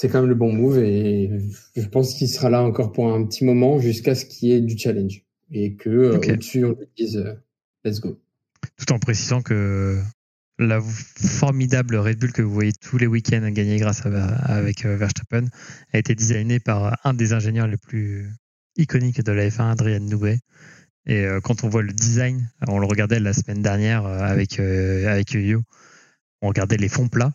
[0.00, 1.30] c'est quand même le bon move et
[1.76, 4.62] je pense qu'il sera là encore pour un petit moment jusqu'à ce qu'il y ait
[4.62, 6.32] du challenge et que euh, okay.
[6.32, 7.34] au-dessus on lui dise euh,
[7.84, 8.18] let's go.
[8.78, 10.00] Tout en précisant que
[10.60, 14.96] la formidable Red Bull que vous voyez tous les week-ends gagner grâce à, avec euh,
[14.96, 15.46] Verstappen
[15.92, 18.30] a été designée par un des ingénieurs les plus
[18.76, 20.38] iconiques de la F1, Adrian Newey.
[21.06, 25.62] Et quand on voit le design, on le regardait la semaine dernière avec avec Yo,
[26.42, 27.32] on regardait les fonds plats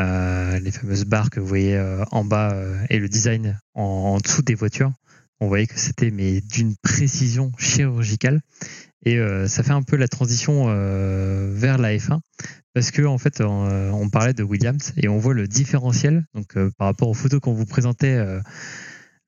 [0.00, 3.82] euh, les fameuses barres que vous voyez euh, en bas euh, et le design en,
[3.82, 4.92] en, dessous des voitures.
[5.40, 8.40] On voyait que c'était mais d'une précision chirurgicale
[9.04, 10.66] et ça fait un peu la transition
[11.54, 12.20] vers la F1
[12.74, 16.54] parce que en fait on, on, parlait de Williams et on voit le différentiel donc
[16.76, 18.22] par rapport aux photos qu'on vous présentait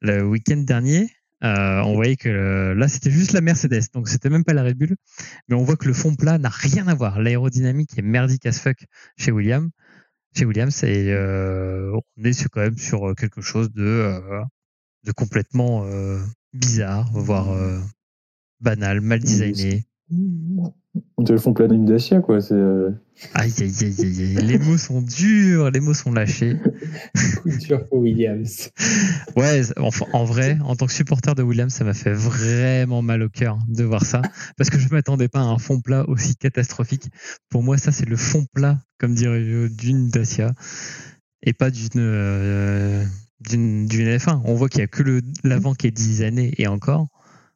[0.00, 1.08] le week-end dernier
[1.44, 4.62] euh, on voyait que euh, là, c'était juste la Mercedes, donc c'était même pas la
[4.62, 4.94] Red Bull.
[5.48, 7.20] Mais on voit que le fond plat n'a rien à voir.
[7.20, 8.76] L'aérodynamique est merdique as fuck
[9.16, 9.68] chez Williams
[10.34, 14.42] chez Williams et euh, on est quand même sur quelque chose de, euh,
[15.04, 16.18] de complètement euh,
[16.52, 17.54] bizarre, voire
[18.62, 19.84] banal, mal designé.
[21.16, 22.40] On te le font plein d'une Dacia, quoi.
[22.40, 22.54] C'est.
[23.34, 26.56] Aïe, aïe, aïe, aïe, les mots sont durs, les mots sont lâchés.
[27.42, 28.70] Coup dur pour Williams.
[29.36, 33.22] Ouais, enfin, en vrai, en tant que supporter de Williams, ça m'a fait vraiment mal
[33.22, 34.20] au cœur de voir ça,
[34.58, 37.08] parce que je m'attendais pas à un fond plat aussi catastrophique.
[37.48, 40.52] Pour moi, ça, c'est le fond plat, comme dirait d'une Dacia,
[41.42, 43.04] et pas d'une euh,
[43.40, 44.42] d'une F1.
[44.44, 47.08] On voit qu'il y a que le l'avant qui est designé et encore,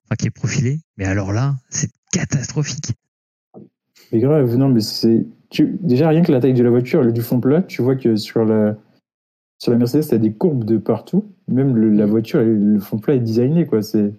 [0.07, 2.93] enfin qui est profilé, mais alors là, c'est catastrophique.
[4.13, 5.27] Mais grave, non, mais c'est.
[5.51, 5.77] Tu...
[5.81, 8.17] Déjà, rien que la taille de la voiture, le du fond plat, tu vois que
[8.17, 8.77] sur la,
[9.59, 11.33] sur la Mercedes, t'as des courbes de partout.
[11.49, 13.83] Même le, la voiture, le fond plat est designé, quoi.
[13.83, 14.13] C'est...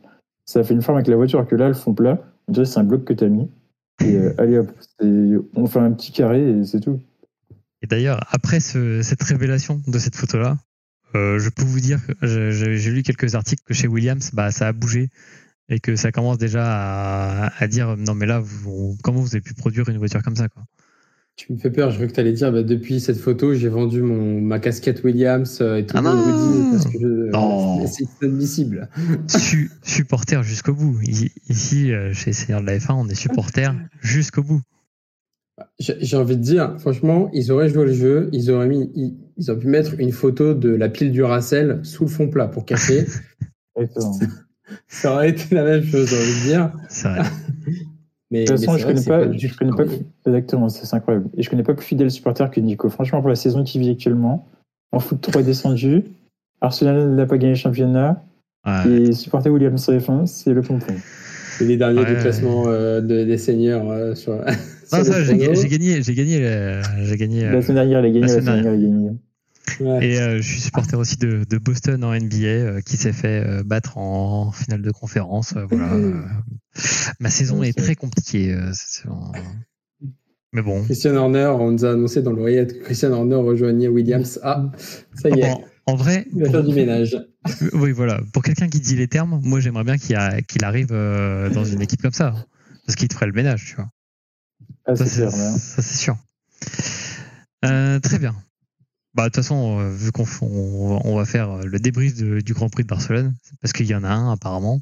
[0.46, 2.84] Ça fait une forme avec la voiture, que là, le fond plat, dirait c'est un
[2.84, 3.50] bloc que t'as mis.
[4.04, 4.72] Et euh, allez hop,
[5.56, 7.00] on fait un petit carré et c'est tout.
[7.82, 10.58] Et d'ailleurs, après ce, cette révélation de cette photo-là,
[11.16, 14.68] euh, je peux vous dire que j'ai lu quelques articles que chez Williams, bah, ça
[14.68, 15.10] a bougé
[15.70, 19.42] et que ça commence déjà à, à dire non mais là vous, comment vous avez
[19.42, 20.64] pu produire une voiture comme ça quoi?
[21.38, 23.70] Tu me fais peur, je veux que tu allais dire bah, depuis cette photo, j'ai
[23.70, 28.90] vendu mon ma casquette Williams et tout ah non parce que je, c'est inadmissible.
[29.28, 31.00] Su, supporter jusqu'au bout.
[31.48, 34.62] Ici euh, chez Seigneur de la F1, on est supporter jusqu'au bout.
[35.80, 39.52] J'ai envie de dire, franchement, ils auraient joué le jeu, ils auraient mis, ils, ils
[39.52, 42.66] auraient pu mettre une photo de la pile du Racel sous le fond plat pour
[42.66, 43.06] cacher.
[44.88, 46.72] ça aurait été la même chose, j'ai envie de dire.
[46.90, 47.22] C'est vrai.
[48.32, 51.30] mais, de toute façon, je connais pas, je connais pas plus, exactement, c'est incroyable.
[51.38, 52.90] Et je connais pas plus fidèle supporter que Nico.
[52.90, 54.48] Franchement, pour la saison qui vit actuellement,
[54.92, 56.04] en foot 3 descendu,
[56.62, 58.24] Arsenal n'a pas gagné le championnat,
[58.66, 58.92] ouais.
[58.92, 60.94] et supporter Williams F1, c'est le pompon.
[61.60, 62.16] Et les derniers ouais.
[62.16, 64.34] du classement euh, de, des seniors euh, sur.
[64.34, 64.44] non,
[65.04, 67.50] ça, j'ai gagné, j'ai gagné, j'ai gagné.
[67.50, 69.10] La semaine dernière, il a gagné, la, la semaine dernière, il a gagné.
[69.80, 70.08] Ouais.
[70.08, 73.46] Et euh, je suis supporter aussi de, de Boston en NBA euh, qui s'est fait
[73.46, 75.54] euh, battre en finale de conférence.
[75.70, 75.98] voilà.
[77.20, 78.58] ma saison est très compliquée.
[80.54, 80.84] Mais bon.
[80.84, 84.40] Christian Horner, on nous a annoncé dans l'oreillette que Christian Horner rejoignait Williams.
[84.44, 84.72] Ah,
[85.14, 85.52] ça y est.
[85.52, 86.26] En, en vrai.
[86.34, 87.18] Il va faire du ménage.
[87.74, 88.20] Oui, voilà.
[88.34, 92.02] Pour quelqu'un qui dit les termes, moi j'aimerais bien qu'il qu arrive dans une équipe
[92.02, 92.34] comme ça.
[92.86, 93.90] Parce qu'il te ferait le ménage, tu vois.
[94.86, 96.18] Ah, ça, c'est sûr.
[97.66, 98.36] Euh, très bien.
[99.18, 102.70] Bah, de toute façon, euh, vu qu'on on, on va faire le débrief du Grand
[102.70, 104.80] Prix de Barcelone, parce qu'il y en a un apparemment.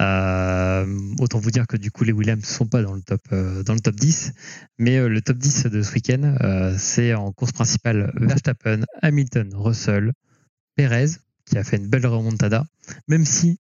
[0.00, 3.22] Euh, autant vous dire que du coup les Williams ne sont pas dans le top
[3.32, 4.34] euh, dans le top 10,
[4.78, 9.50] mais euh, le top 10 de ce week-end, euh, c'est en course principale Verstappen, Hamilton,
[9.54, 10.12] Russell,
[10.76, 11.12] Perez,
[11.46, 12.66] qui a fait une belle remontada,
[13.08, 13.60] même si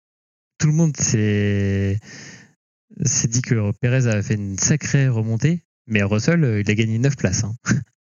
[0.59, 2.01] tout le monde s'est
[3.05, 7.17] s'est dit que Perez avait fait une sacrée remontée, mais Russell, il a gagné 9
[7.17, 7.45] places.
[7.45, 7.55] Hein.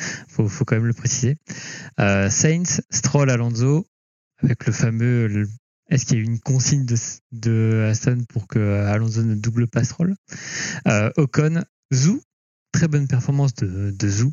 [0.28, 1.36] faut, faut quand même le préciser.
[1.98, 3.86] Euh, Saints, Stroll, Alonso,
[4.42, 5.46] avec le fameux
[5.90, 6.96] est-ce qu'il y a eu une consigne de,
[7.32, 10.14] de Aston pour que Alonso ne double passe-roll
[10.86, 12.22] euh, Ocon, Zou,
[12.72, 14.30] très bonne performance de, de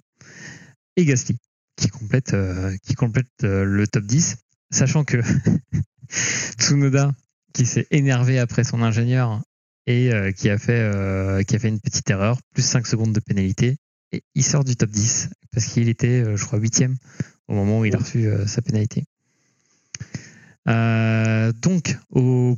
[0.95, 1.38] et Gasly,
[1.75, 4.38] qui complète, euh, qui complète euh, le top 10,
[4.69, 5.17] sachant que
[6.60, 7.12] Tsunoda,
[7.53, 9.41] qui s'est énervé après son ingénieur
[9.88, 13.77] et qui, a fait, qui a fait une petite erreur, plus 5 secondes de pénalité,
[14.12, 16.96] et il sort du top 10, parce qu'il était, je crois, huitième
[17.48, 19.06] au moment où il a reçu sa pénalité.
[20.67, 22.58] Euh, donc, au,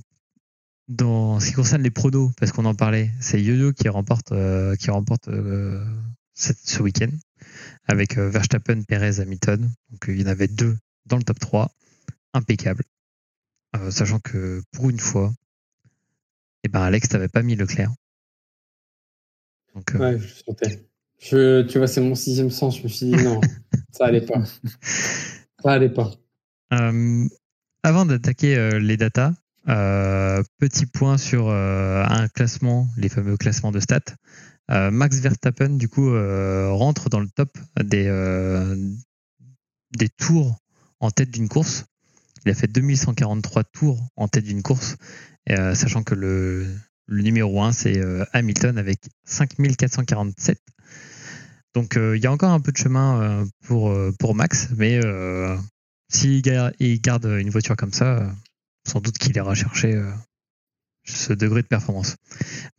[0.87, 4.75] dans ce qui concerne les pronos, parce qu'on en parlait, c'est Yo-Yo qui remporte, euh,
[4.75, 5.85] qui remporte euh,
[6.33, 7.11] ce week-end
[7.85, 9.69] avec Verstappen, Perez, Hamilton.
[9.89, 11.71] Donc, il y en avait deux dans le top 3.
[12.33, 12.83] Impeccable.
[13.89, 15.33] sachant que pour une fois,
[16.63, 17.91] eh ben Alex, t'avais pas mis Leclerc.
[19.73, 20.88] Donc, ouais, je sentais.
[21.19, 22.77] Je, tu vois, c'est mon sixième sens.
[22.77, 23.41] Je me suis dit non,
[23.91, 24.43] ça allait pas.
[25.61, 26.11] Ça allait pas.
[27.83, 29.33] Avant d'attaquer euh, les datas,
[29.69, 34.15] euh, petit point sur euh, un classement, les fameux classements de stats.
[34.71, 38.05] Max Verstappen, du coup, rentre dans le top des,
[39.97, 40.59] des tours
[40.99, 41.85] en tête d'une course.
[42.45, 44.97] Il a fait 2143 tours en tête d'une course,
[45.47, 46.67] sachant que le,
[47.07, 47.99] le numéro 1, c'est
[48.31, 50.61] Hamilton avec 5447.
[51.79, 54.99] Donc il y a encore un peu de chemin pour, pour Max, mais
[56.09, 58.29] s'il garde une voiture comme ça, euh,
[58.87, 60.11] sans doute qu'il ira chercher euh,
[61.05, 62.15] ce degré de performance.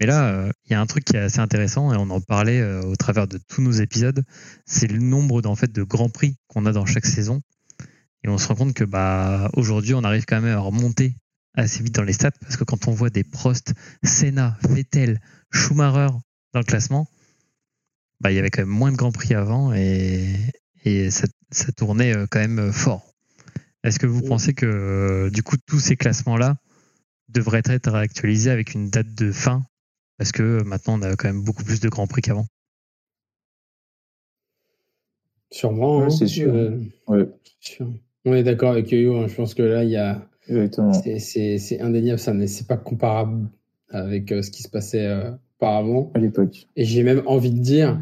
[0.00, 2.20] Mais là, euh, il y a un truc qui est assez intéressant et on en
[2.20, 4.24] parlait au travers de tous nos épisodes,
[4.66, 7.40] c'est le nombre en fait de grands prix qu'on a dans chaque saison.
[8.22, 11.16] Et on se rend compte que bah aujourd'hui, on arrive quand même à remonter
[11.54, 16.12] assez vite dans les stats parce que quand on voit des Prost, Senna, Vettel, Schumacher
[16.52, 17.08] dans le classement,
[18.20, 20.36] bah il y avait quand même moins de grands prix avant et,
[20.84, 23.10] et ça, ça tournait quand même fort.
[23.82, 26.56] Est-ce que vous pensez que euh, du coup tous ces classements-là
[27.28, 29.62] devraient être actualisés avec une date de fin?
[30.18, 32.46] Parce que maintenant on a quand même beaucoup plus de grands prix qu'avant.
[35.50, 36.10] Sûrement, hein.
[36.10, 36.54] c'est sûr.
[36.54, 37.26] Euh,
[38.24, 39.16] on est d'accord avec Yo.
[39.16, 39.28] Hein.
[39.28, 40.26] Je pense que là, il y a.
[41.18, 43.48] C'est indéniable, ça c'est pas comparable
[43.88, 45.08] avec euh, ce qui se passait
[45.56, 46.10] auparavant.
[46.14, 46.66] À l'époque.
[46.76, 48.00] Et j'ai même envie de dire,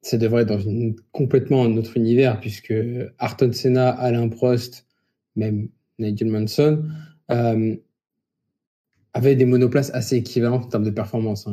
[0.00, 2.74] ça devrait être dans une, complètement un autre univers, puisque
[3.18, 4.86] Arton Senna, Alain Prost,
[5.36, 6.84] même Nigel Manson,
[7.30, 7.76] euh,
[9.14, 11.46] avaient des monoplaces assez équivalentes en termes de performance.
[11.46, 11.52] Hein.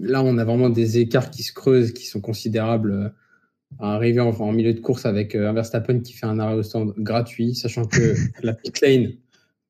[0.00, 2.92] Là, on a vraiment des écarts qui se creusent, qui sont considérables.
[2.92, 3.08] Euh,
[3.78, 6.94] en, en, milieu de course avec euh, un Verstappen qui fait un arrêt au stand
[6.98, 9.12] gratuit, sachant que la pit lane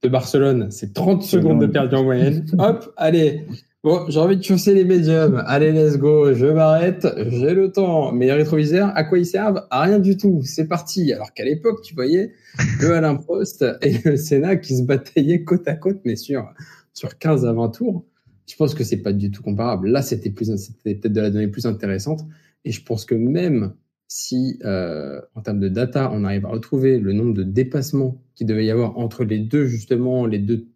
[0.02, 2.46] de Barcelone, c'est 30 secondes de perdu en moyenne.
[2.58, 3.46] Hop, allez,
[3.86, 5.44] Bon, j'ai envie de chausser les médiums.
[5.46, 6.34] Allez, let's go.
[6.34, 7.06] Je m'arrête.
[7.28, 8.10] J'ai le temps.
[8.10, 9.64] Mais les rétroviseurs, à quoi ils servent?
[9.70, 10.40] À rien du tout.
[10.42, 11.12] C'est parti.
[11.12, 12.32] Alors qu'à l'époque, tu voyais
[12.80, 16.52] le Alain Prost et le Sénat qui se bataillaient côte à côte, mais sur,
[16.94, 18.04] sur 15 à 20 tours.
[18.48, 19.88] Je pense que c'est pas du tout comparable.
[19.88, 22.22] Là, c'était plus, c'était peut-être de la donnée plus intéressante.
[22.64, 23.72] Et je pense que même
[24.08, 28.48] si, euh, en termes de data, on arrive à retrouver le nombre de dépassements qu'il
[28.48, 30.66] devait y avoir entre les deux, justement, les deux,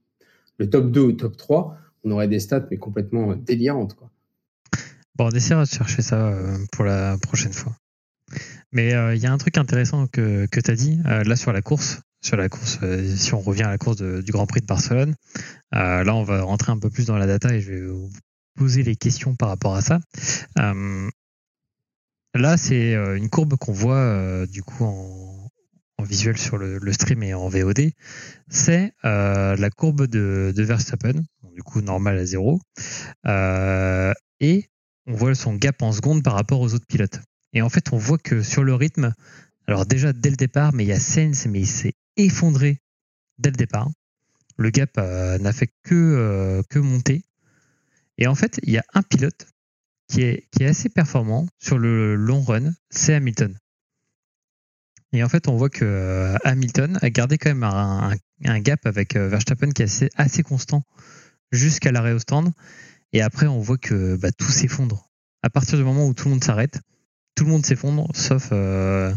[0.59, 3.94] le top 2 ou le top 3, on aurait des stats, mais complètement délirantes.
[3.94, 4.10] Quoi.
[5.20, 7.76] Bon, on essaiera de chercher ça euh, pour la prochaine fois.
[8.72, 11.36] Mais euh, il y a un truc intéressant que, que tu as dit, euh, là
[11.36, 12.78] sur la course, sur la course,
[13.16, 15.14] si on revient à la course du Grand Prix de Barcelone,
[15.72, 18.10] là on va rentrer un peu plus dans la data et je vais vous
[18.56, 20.00] poser les questions par rapport à ça.
[22.34, 25.29] là, c'est une courbe qu'on voit du coup en,
[26.02, 27.92] visuel sur le, stream et en VOD.
[28.48, 32.60] C'est la courbe de, Verstappen du coup normal à zéro.
[33.26, 34.70] Euh, et
[35.06, 37.20] on voit son gap en secondes par rapport aux autres pilotes.
[37.52, 39.12] Et en fait, on voit que sur le rythme,
[39.66, 42.78] alors déjà dès le départ, mais il y a Sainz, mais il s'est effondré
[43.38, 43.90] dès le départ.
[44.56, 47.24] Le gap euh, n'a fait que, euh, que monter.
[48.18, 49.46] Et en fait, il y a un pilote
[50.08, 53.56] qui est, qui est assez performant sur le long run, c'est Hamilton.
[55.12, 59.16] Et en fait, on voit que Hamilton a gardé quand même un, un, gap avec
[59.16, 60.85] Verstappen qui est assez, assez constant
[61.53, 62.53] jusqu'à l'arrêt au stand.
[63.12, 65.11] Et après, on voit que bah, tout s'effondre.
[65.42, 66.81] À partir du moment où tout le monde s'arrête,
[67.35, 68.51] tout le monde s'effondre, sauf.
[68.53, 69.14] Euh,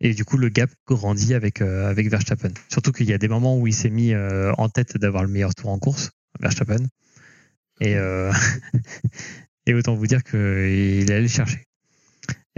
[0.00, 2.52] et du coup, le gap grandit avec, euh, avec Verstappen.
[2.68, 5.28] Surtout qu'il y a des moments où il s'est mis euh, en tête d'avoir le
[5.28, 6.86] meilleur tour en course, Verstappen.
[7.80, 7.94] Et,
[9.66, 11.67] et autant vous dire qu'il est allé le chercher.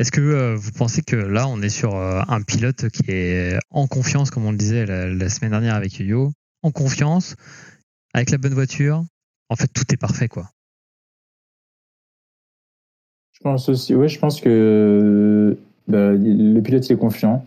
[0.01, 4.31] Est-ce que vous pensez que là, on est sur un pilote qui est en confiance,
[4.31, 6.33] comme on le disait la, semaine dernière avec Yo,
[6.63, 7.37] en confiance,
[8.15, 9.05] avec la bonne voiture,
[9.51, 10.49] en fait, tout est parfait, quoi.
[13.33, 17.45] Je pense aussi, ouais, je pense que bah, le pilote est confiant.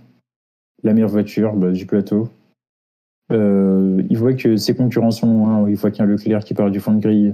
[0.83, 2.29] La meilleure voiture bah, du plateau.
[3.31, 6.53] Euh, il voit que ses concurrents sont loin, il voit qu'il y a Leclerc qui
[6.53, 7.33] part du fond de grille,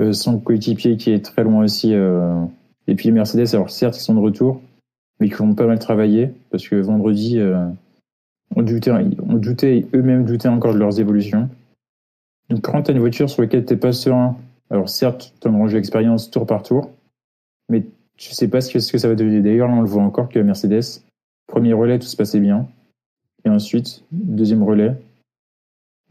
[0.00, 2.44] euh, son coéquipier qui est très loin aussi, euh,
[2.86, 4.60] et puis Mercedes, alors certes, ils sont de retour,
[5.20, 7.66] mais qui vont pas mal travailler, parce que vendredi, euh,
[8.56, 11.48] on doutait, on doutait eux-mêmes doutaient encore de leurs évolutions.
[12.50, 14.36] Donc quand tu as une voiture sur laquelle tu pas serein,
[14.70, 16.90] alors certes, tu as un jeu d'expérience tour par tour,
[17.68, 17.84] mais
[18.16, 19.40] tu sais pas ce que, ce que ça va donner.
[19.40, 21.02] D'ailleurs, là, on le voit encore que Mercedes,
[21.46, 22.68] premier relais, tout se passait bien.
[23.44, 24.94] Et ensuite, deuxième relais,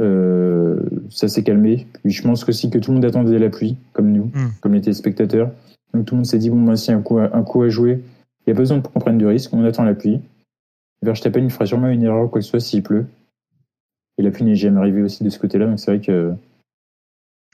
[0.01, 1.88] euh, ça s'est calmé.
[2.03, 4.51] Puis je pense aussi que tout le monde attendait la pluie, comme nous, Mm.
[4.62, 5.51] comme les téléspectateurs.
[5.93, 7.69] Donc tout le monde s'est dit, bon, bah, si un coup, à- un coup à
[7.69, 8.01] jouer,
[8.41, 10.19] il n'y a pas besoin qu'on prenne de risque, on attend la pluie.
[11.01, 13.06] Verstappen, il fera sûrement une erreur quoi que ce soit s'il pleut.
[14.17, 16.34] Et la pluie n'est jamais arrivée aussi de ce côté-là, donc c'est vrai que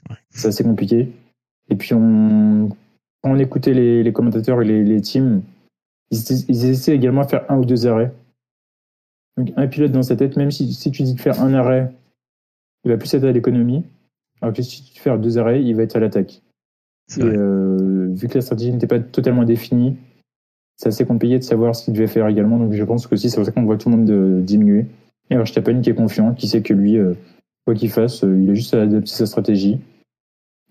[0.08, 0.16] Ouais.
[0.30, 1.10] c'est assez compliqué.
[1.68, 2.70] Et puis on,
[3.22, 5.42] quand on écoutait les, les commentateurs et les, les teams,
[6.10, 8.12] ils, essaient- ils essaient également de faire un ou deux arrêts.
[9.36, 11.92] Donc un pilote dans sa tête, même si, si tu dis de faire un arrêt,
[12.84, 13.84] il va plus être à l'économie.
[14.40, 16.40] Alors que si tu fais deux arrêts, il va être à l'attaque.
[17.18, 19.96] Et euh, vu que la stratégie n'était pas totalement définie,
[20.76, 22.58] c'est assez compliqué de savoir ce qu'il devait faire également.
[22.58, 24.86] Donc je pense que aussi c'est pour ça qu'on voit tout le monde de- diminuer.
[25.30, 27.14] Et Verstappen qui est confiant, qui sait que lui, euh,
[27.66, 29.78] quoi qu'il fasse, euh, il a juste à adapter sa stratégie.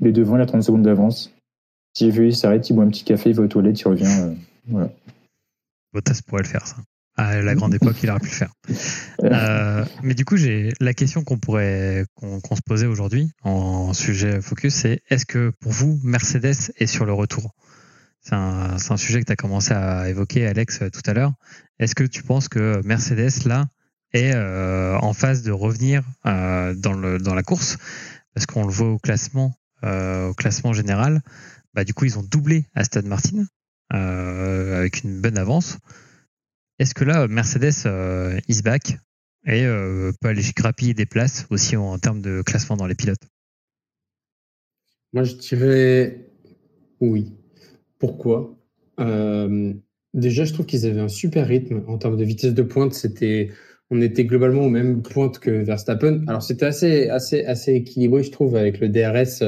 [0.02, 1.34] Il est devant, il a 30 secondes d'avance.
[1.94, 4.06] S'il veut, il s'arrête, il boit un petit café, il va aux toilettes, il revient.
[4.22, 4.34] euh,
[4.68, 4.90] voilà.
[5.94, 6.78] Bottas pourrait le faire, ça.
[7.18, 8.52] À la grande époque, il aurait pu le faire.
[9.30, 13.94] Euh, mais du coup, j'ai la question qu'on pourrait qu'on qu'on se posait aujourd'hui en
[13.94, 17.54] sujet focus, c'est est-ce que pour vous, Mercedes est sur le retour?
[18.22, 21.34] C'est un, un sujet que tu as commencé à évoquer, Alex, tout à l'heure.
[21.80, 23.68] Est-ce que tu penses que Mercedes, là,
[24.14, 27.78] est euh, en phase de revenir euh, dans, le, dans la course?
[28.34, 31.22] Parce qu'on le voit au classement, euh, au classement général.
[31.74, 33.46] Bah, du coup, ils ont doublé Aston Martin
[33.94, 35.78] euh, avec une bonne avance.
[36.80, 38.98] Est-ce que là, Mercedes euh, is back?
[39.46, 43.28] Et euh, peut aller grappiller des places aussi en, termes de classement dans les pilotes
[45.14, 46.26] Moi, je dirais
[47.00, 47.34] oui.
[47.98, 48.58] Pourquoi?
[49.00, 49.74] Euh,
[50.14, 52.94] Déjà, je trouve qu'ils avaient un super rythme en termes de vitesse de pointe.
[52.94, 53.52] C'était,
[53.92, 56.24] on était globalement aux mêmes pointes que Verstappen.
[56.28, 59.44] Alors, c'était assez, assez, assez équilibré, je trouve, avec le DRS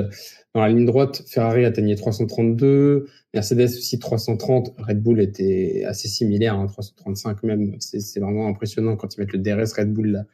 [0.53, 1.23] dans la ligne droite.
[1.27, 4.73] Ferrari atteignait 332, Mercedes aussi 330.
[4.77, 7.75] Red Bull était assez similaire, hein, 335 même.
[7.79, 10.25] C'est vraiment impressionnant quand ils mettent le DRS Red Bull.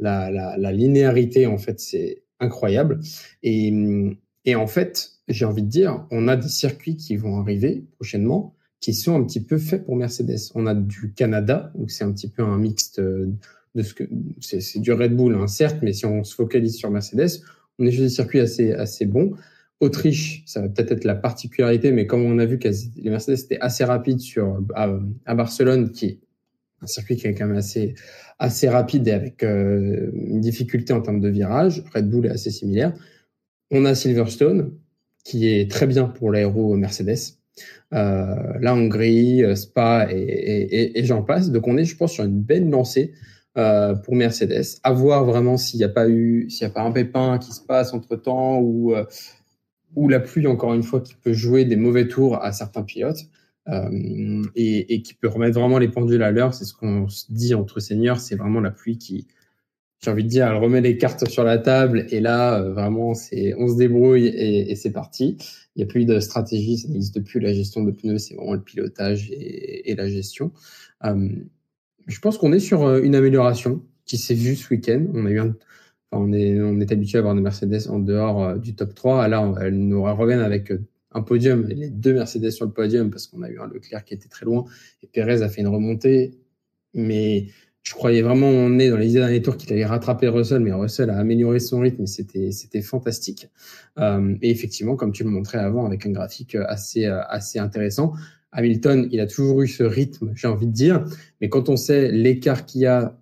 [0.00, 3.00] La, la, la, linéarité, en fait, c'est incroyable.
[3.42, 3.72] Et,
[4.44, 8.54] et en fait, j'ai envie de dire, on a des circuits qui vont arriver prochainement
[8.80, 10.38] qui sont un petit peu faits pour Mercedes.
[10.54, 13.26] On a du Canada, donc c'est un petit peu un mixte euh,
[13.74, 14.04] de ce que
[14.40, 17.42] c'est c'est du Red Bull, hein, certes, mais si on se focalise sur Mercedes,
[17.78, 19.34] on est sur des circuits assez assez bons.
[19.80, 23.38] Autriche, ça va peut-être être la particularité, mais comme on a vu que les Mercedes
[23.38, 26.18] étaient assez rapides sur à, Barcelone, qui est
[26.82, 27.94] un circuit qui est quand même assez
[28.40, 31.84] assez rapide et avec euh, une difficulté en termes de virage.
[31.94, 32.92] Red Bull est assez similaire.
[33.70, 34.72] On a Silverstone,
[35.24, 37.36] qui est très bien pour l'aéro Mercedes.
[37.92, 41.50] Euh, la Hongrie, Spa et, et, et j'en passe.
[41.50, 43.12] Donc on est, je pense, sur une belle lancée
[43.58, 44.78] euh, pour Mercedes.
[44.84, 47.52] À voir vraiment s'il n'y a pas eu, s'il n'y a pas un pépin qui
[47.52, 49.04] se passe entre temps ou euh,
[49.96, 53.24] ou la pluie encore une fois qui peut jouer des mauvais tours à certains pilotes.
[53.68, 56.54] Euh, et, qui peut remettre vraiment les pendules à l'heure.
[56.54, 59.26] C'est ce qu'on se dit entre seigneurs, c'est vraiment la pluie qui,
[60.02, 63.52] j'ai envie de dire, elle remet les cartes sur la table et là, vraiment, c'est,
[63.58, 65.36] on se débrouille et, c'est parti.
[65.76, 67.40] Il n'y a plus de stratégie, ça n'existe plus.
[67.40, 70.50] La gestion de pneus, c'est vraiment le pilotage et la gestion.
[72.08, 75.06] Euh, je pense qu'on est sur une amélioration qui s'est vue ce week-end.
[75.14, 75.54] On a eu enfin,
[76.12, 79.28] on est, on est habitué à avoir des Mercedes en dehors euh, du top 3.
[79.28, 80.72] Là, elles nous reviennent avec
[81.12, 84.14] un podium, les deux Mercedes sur le podium parce qu'on a eu un Leclerc qui
[84.14, 84.64] était très loin
[85.02, 86.38] et Perez a fait une remontée.
[86.94, 87.46] Mais
[87.82, 91.10] je croyais vraiment on est dans les derniers tours qu'il allait rattraper Russell, mais Russell
[91.10, 93.48] a amélioré son rythme et c'était c'était fantastique.
[93.98, 98.12] Euh, et effectivement, comme tu le montrais avant, avec un graphique assez assez intéressant.
[98.52, 101.04] Hamilton, il a toujours eu ce rythme, j'ai envie de dire,
[101.40, 103.18] mais quand on sait l'écart qu'il y a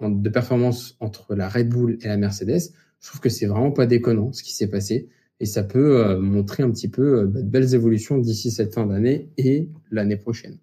[0.00, 3.86] de performance entre la Red Bull et la Mercedes, je trouve que c'est vraiment pas
[3.86, 5.08] déconnant ce qui s'est passé
[5.40, 8.86] et ça peut euh, montrer un petit peu euh, de belles évolutions d'ici cette fin
[8.86, 10.58] d'année et l'année prochaine.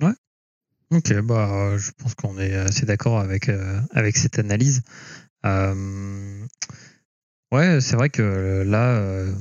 [0.00, 0.12] Ouais.
[0.90, 4.82] Ok, bah je pense qu'on est assez d'accord avec euh, avec cette analyse.
[5.46, 6.44] Euh,
[7.52, 9.32] ouais, c'est vrai que là, euh,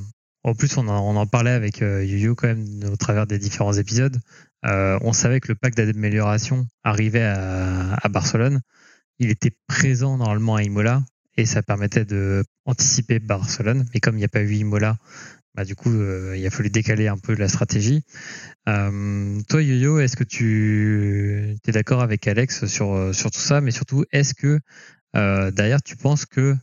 [0.48, 4.18] en plus on, en parlait avec Yuyu quand même au travers des différents épisodes.
[4.64, 8.62] on savait que le pack d'amélioration arrivait à, Barcelone.
[9.20, 11.04] Il était présent normalement à Imola
[11.36, 13.86] et ça permettait de anticiper Barcelone.
[13.94, 14.98] Mais comme il n'y a pas eu Imola,
[15.58, 18.04] bah, du coup, euh, il a fallu décaler un peu la stratégie.
[18.70, 23.60] Euh, toi, Yo-Yo, est-ce que tu es d'accord avec Alex sur, tout ça?
[23.60, 24.60] Mais surtout, est-ce que
[25.16, 26.56] Euh, D'ailleurs, tu penses que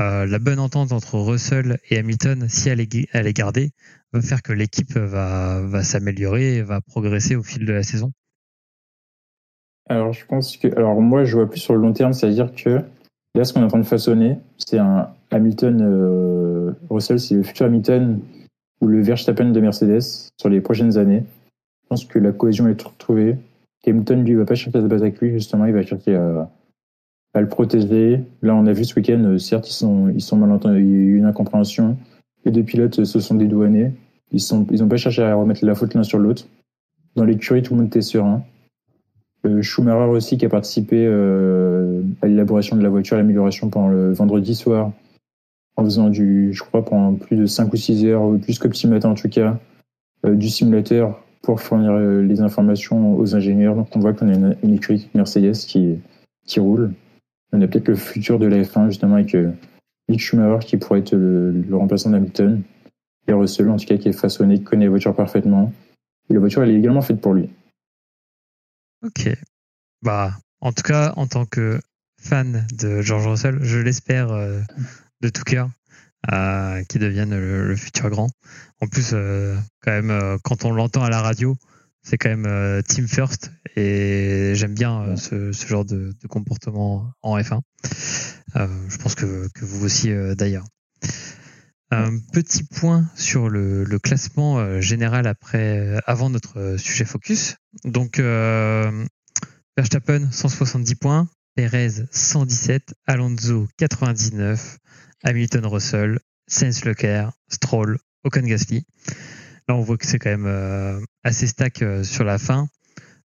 [0.00, 3.70] euh, la bonne entente entre Russell et Hamilton, si elle est, gardée,
[4.12, 8.12] va faire que l'équipe va, s'améliorer et va progresser au fil de la saison
[9.88, 10.68] Alors, je pense que.
[10.76, 12.80] Alors, moi, je vois plus sur le long terme, c'est-à-dire que
[13.34, 15.80] là, ce qu'on est en train de façonner, c'est un Hamilton.
[15.82, 18.20] euh, Russell, c'est le futur Hamilton
[18.80, 21.24] ou le Verstappen de Mercedes sur les prochaines années.
[21.84, 23.36] Je pense que la cohésion est retrouvée.
[23.86, 26.16] Hamilton, lui, il va pas chercher à se battre avec lui, justement, il va chercher
[26.16, 26.48] à,
[27.34, 28.22] à le protéger.
[28.42, 30.92] Là, on a vu ce week-end, euh, certes, ils sont, ils sont malentendus, il y
[30.92, 31.98] a eu une incompréhension.
[32.44, 33.92] Les deux pilotes se sont dédouanés.
[34.30, 36.46] Ils sont, ils pas cherché à remettre la faute l'un sur l'autre.
[37.16, 38.44] Dans l'écurie, tout le monde était serein.
[39.46, 43.88] Euh, Schumacher aussi qui a participé euh, à l'élaboration de la voiture, à l'amélioration pendant
[43.88, 44.92] le vendredi soir,
[45.76, 48.86] en faisant du, je crois, pendant plus de 5 ou 6 heures, plus que petit
[48.86, 49.58] matin en tout cas,
[50.26, 53.74] du simulateur pour fournir les informations aux ingénieurs.
[53.74, 54.32] Donc on voit qu'on a
[54.62, 56.94] une, écurie Mercedes qui roule.
[57.52, 59.52] On a peut-être le futur de la F1 justement avec euh,
[60.16, 62.62] Schumacher qui pourrait être le, remplaçant d'Hamilton.
[63.26, 65.72] Et Russell en tout cas qui est façonné, qui connaît la voiture parfaitement.
[66.28, 67.48] Et la voiture elle est également faite pour lui.
[69.04, 69.28] Ok.
[70.02, 71.78] Bah, en tout cas, en tant que
[72.18, 74.60] fan de George Russell, je l'espère euh,
[75.20, 75.68] de tout cœur
[76.32, 78.30] euh, qu'il devienne le, futur grand.
[78.80, 81.54] En plus, euh, quand même, quand on l'entend à la radio,
[82.04, 86.26] c'est quand même euh, team first et j'aime bien euh, ce, ce genre de, de
[86.28, 87.60] comportement en F1.
[88.56, 90.64] Euh, je pense que, que vous aussi euh, d'ailleurs.
[91.90, 97.56] Un petit point sur le, le classement euh, général après, avant notre euh, sujet focus.
[97.84, 99.04] Donc, euh,
[99.76, 104.78] Verstappen 170 points, Perez 117, Alonso 99,
[105.22, 108.86] Hamilton Russell, Sainz Leclerc, Stroll, Ocon Gasly.
[109.68, 112.68] Là, on voit que c'est quand même euh, assez stack euh, sur la fin.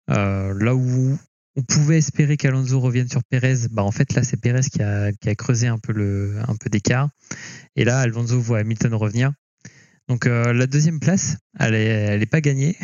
[0.10, 1.18] Euh, là où
[1.56, 5.12] on pouvait espérer qu'Alonso revienne sur Perez, bah en fait là c'est Perez qui a,
[5.36, 7.10] creusé un peu le un peu d'écart.
[7.76, 9.34] Et là Alonso voit Hamilton revenir.
[10.08, 12.76] Donc la deuxième place, elle est, pas gagnée.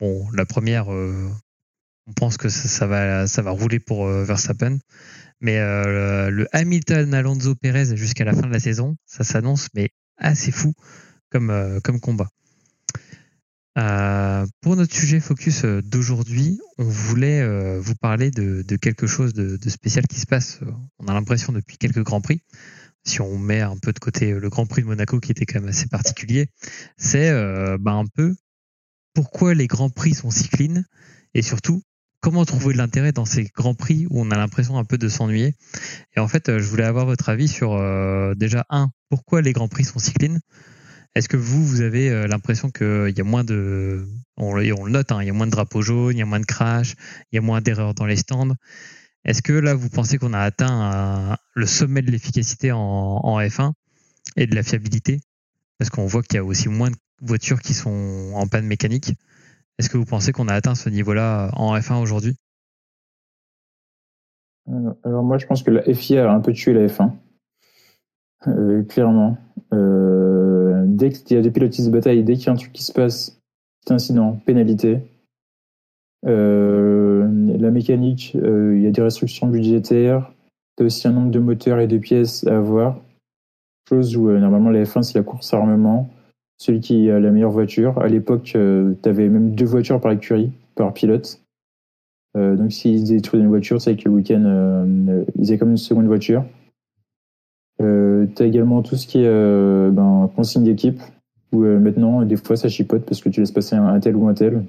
[0.00, 4.78] Bon, la première, on pense que ça, va ça va rouler pour euh, Verstappen.
[5.40, 10.50] Mais le, Hamilton Alonso Perez jusqu'à la fin de la saison, ça s'annonce mais assez
[10.50, 10.72] fou
[11.30, 12.28] comme combat.
[13.78, 19.32] Euh, pour notre sujet focus euh, d'aujourd'hui, on voulait euh, vous parler de, quelque chose
[19.32, 20.60] de, spécial qui se passe.
[20.98, 22.42] On a l'impression depuis quelques grands prix.
[23.04, 25.60] Si on met un peu de côté le Grand Prix de Monaco qui était quand
[25.60, 26.48] même assez particulier,
[26.96, 28.34] c'est euh, bah, un peu
[29.14, 30.82] pourquoi les grands prix sont si clean
[31.34, 31.82] et surtout
[32.20, 35.08] comment trouver de l'intérêt dans ces grands prix où on a l'impression un peu de
[35.08, 35.56] s'ennuyer.
[36.14, 37.76] Et en fait, je voulais avoir votre avis sur
[38.36, 40.38] déjà un pourquoi les grands prix sont si clean
[41.14, 44.06] est-ce que vous, vous avez euh, l'impression qu'il y a moins de,
[44.36, 46.40] on, le- note, hein, il y a moins de drapeaux jaunes, il y a moins
[46.40, 46.94] de crash,
[47.30, 48.54] il y a moins d'erreurs dans les stands.
[49.24, 53.40] Est-ce que là, vous pensez qu'on a atteint un- le sommet de l'efficacité en, en
[53.40, 53.72] F1
[54.36, 55.20] et de la fiabilité?
[55.78, 59.14] Parce qu'on voit qu'il y a aussi moins de voitures qui sont en panne mécanique.
[59.78, 62.36] Est-ce que vous pensez qu'on a atteint ce niveau-là en F1 aujourd'hui?
[65.04, 67.12] Alors moi, je pense que la FIA a un peu tué la F1.
[68.48, 69.36] Euh, clairement.
[69.72, 72.56] Euh, dès qu'il y a des pilotes qui se bataillent, dès qu'il y a un
[72.56, 73.40] truc qui se passe,
[73.84, 75.00] petit incident, pénalité.
[76.26, 77.28] Euh,
[77.58, 80.32] la mécanique, euh, il y a des restrictions budgétaires.
[80.76, 83.00] Tu as aussi un nombre de moteurs et de pièces à avoir.
[83.88, 86.08] Chose où euh, normalement la F1 c'est la course armement.
[86.58, 87.98] Celui qui a la meilleure voiture.
[87.98, 91.42] À l'époque, tu avais même deux voitures par écurie, par pilote.
[92.36, 95.76] Euh, donc s'ils détruisaient une voiture, c'est que le week-end, euh, ils avaient comme une
[95.76, 96.44] seconde voiture.
[97.82, 101.00] Euh, tu as également tout ce qui est euh, ben, consigne d'équipe,
[101.52, 104.28] où euh, maintenant, des fois, ça chipote parce que tu laisses passer un, tel ou
[104.28, 104.64] un tel.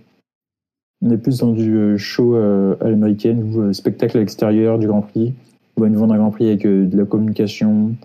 [1.01, 5.01] On est plus dans du euh, show à l'américaine, ou spectacle à l'extérieur du Grand
[5.01, 5.33] Prix.
[5.77, 7.95] On va nous vendre un Grand Prix avec de la communication,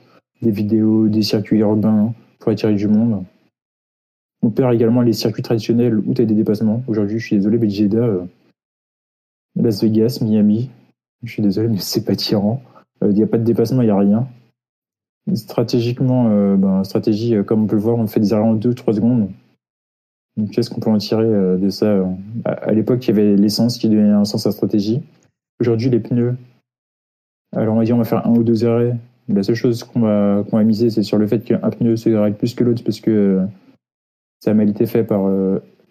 [0.42, 3.24] des vidéos, des circuits urbains pour attirer du monde.
[4.42, 6.82] On perd également les circuits traditionnels où tu as des dépassements.
[6.86, 7.68] Aujourd'hui, je suis désolé, mais
[9.62, 10.70] Las Vegas, Miami,
[11.24, 12.62] je suis désolé, mais c'est pas tirant.
[13.02, 14.26] Il n'y a pas de dépassement, il n'y a rien.
[15.34, 18.54] Stratégiquement, euh, ben, stratégie, euh, comme on peut le voir, on fait des arrêts en
[18.54, 19.30] 2-3 secondes.
[20.52, 22.04] Qu'est-ce qu'on peut en tirer euh, de ça
[22.44, 25.02] À, l'époque, il y avait l'essence qui donnait un sens à la stratégie.
[25.60, 26.36] Aujourd'hui, les pneus.
[27.54, 28.96] Alors, on va dire, on va faire un ou deux arrêts.
[29.28, 32.08] La seule chose qu'on va, qu'on va miser, c'est sur le fait qu'un pneu se
[32.10, 33.40] arrête plus que l'autre parce que
[34.40, 35.28] ça a mal été fait par,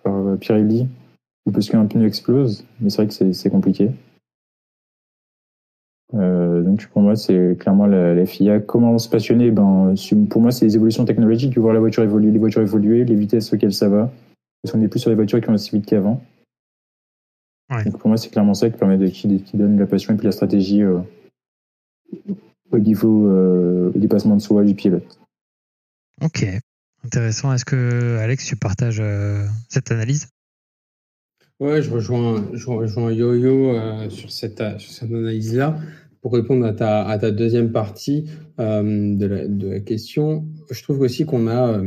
[0.04, 0.88] par Pirelli
[1.46, 2.66] ou parce qu'un pneu explose.
[2.80, 3.92] Mais c'est vrai que c'est compliqué.
[6.14, 8.60] Euh, donc pour moi, c'est clairement la, la FIA.
[8.60, 9.52] Comment se passionner?
[9.52, 9.94] Ben,
[10.30, 13.52] Pour moi, c'est les évolutions technologiques, voir la voiture évoluer, les voitures évoluer, les vitesses
[13.54, 14.12] auxquelles ça va.
[14.62, 16.22] Parce qu'on est plus sur les voitures qui vont aussi vite qu'avant.
[17.70, 17.84] Ouais.
[17.84, 20.18] Donc pour moi, c'est clairement ça qui permet de, qui, qui donne la passion et
[20.18, 21.00] puis la stratégie euh,
[22.72, 25.20] au niveau euh, dépassement de soi du pilote.
[26.24, 26.46] Ok,
[27.04, 27.54] intéressant.
[27.54, 30.30] Est-ce que Alex, tu partages euh, cette analyse?
[31.60, 35.80] Ouais, je rejoins, je rejoins Yo-Yo euh, sur cette, sur cette analyse-là.
[36.22, 41.02] Pour répondre à ta, à ta deuxième partie de, la, de la question, je trouve
[41.02, 41.82] aussi qu'on a,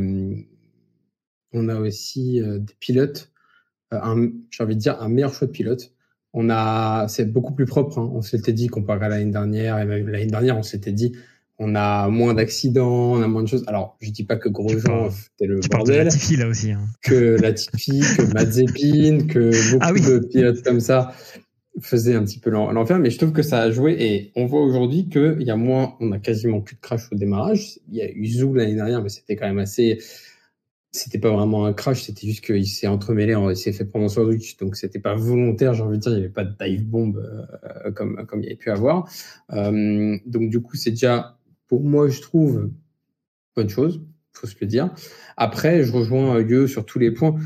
[1.53, 3.33] on a aussi des pilotes,
[3.93, 3.99] j'ai
[4.63, 5.93] envie de dire un meilleur choix de pilote
[6.33, 7.99] on a, c'est beaucoup plus propre.
[7.99, 8.11] Hein.
[8.13, 11.13] On s'était dit comparé à l'année dernière, et même l'année dernière, on s'était dit,
[11.63, 13.65] on a moins d'accidents, on a moins de choses.
[13.67, 15.99] Alors, je dis pas que Grosjean c'était le tu bordel.
[15.99, 16.73] de Latifi là aussi.
[16.73, 16.87] Hein.
[17.03, 21.13] Que Latifi, que Mazepin, que beaucoup ah de pilotes comme ça
[21.83, 22.99] faisaient un petit peu l'enfer.
[22.99, 25.97] Mais je trouve que ça a joué et on voit aujourd'hui qu'il y a moins,
[26.01, 27.79] on a quasiment plus de crash au démarrage.
[27.91, 29.99] Il y a eu Zou l'année dernière, mais c'était quand même assez
[30.93, 34.09] c'était pas vraiment un crash, c'était juste qu'il s'est entremêlé, il s'est fait prendre en
[34.09, 36.85] sandwich, donc c'était pas volontaire, j'ai envie de dire, il n'y avait pas de dive
[36.85, 39.09] bomb euh, comme comme il y avait pu avoir.
[39.53, 41.39] Euh, donc du coup, c'est déjà
[41.71, 42.69] pour moi, je trouve
[43.55, 44.93] bonne chose, faut se le dire.
[45.37, 47.37] Après, je rejoins Gueux sur tous les points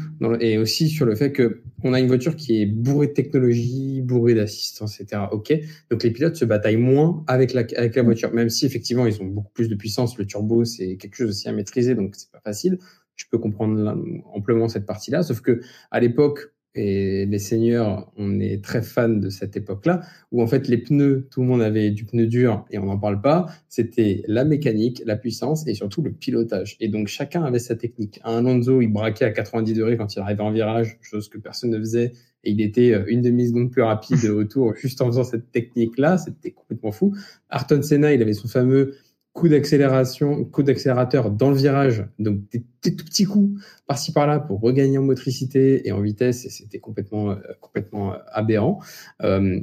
[0.41, 4.01] et aussi sur le fait que on a une voiture qui est bourrée de technologie,
[4.01, 5.25] bourrée d'assistance, etc.
[5.31, 5.53] Ok,
[5.91, 9.20] donc les pilotes se bataillent moins avec la avec la voiture, même si effectivement ils
[9.20, 10.16] ont beaucoup plus de puissance.
[10.16, 12.79] Le turbo, c'est quelque chose aussi à maîtriser, donc c'est pas facile
[13.16, 13.97] je peux comprendre
[14.33, 15.22] amplement cette partie-là.
[15.22, 15.61] Sauf que
[15.91, 20.01] à l'époque, et les seigneurs, on est très fans de cette époque-là,
[20.33, 22.99] où en fait les pneus, tout le monde avait du pneu dur et on n'en
[22.99, 23.47] parle pas.
[23.68, 26.77] C'était la mécanique, la puissance et surtout le pilotage.
[26.81, 28.20] Et donc chacun avait sa technique.
[28.25, 31.70] Un Alonso, il braquait à 90 degrés quand il arrivait en virage, chose que personne
[31.70, 32.12] ne faisait.
[32.43, 36.18] Et il était euh, une demi-seconde plus rapide autour juste en faisant cette technique-là.
[36.18, 37.14] C'était complètement fou.
[37.53, 38.97] Ayrton Senna, il avait son fameux
[39.35, 42.62] coup d'accélération, coup d'accélérateur dans le virage, donc des,
[42.93, 47.32] tout petits coups par-ci par-là pour regagner en motricité et en vitesse, et c'était complètement
[47.32, 48.80] euh, complètement euh, aberrant.
[49.22, 49.61] Euh,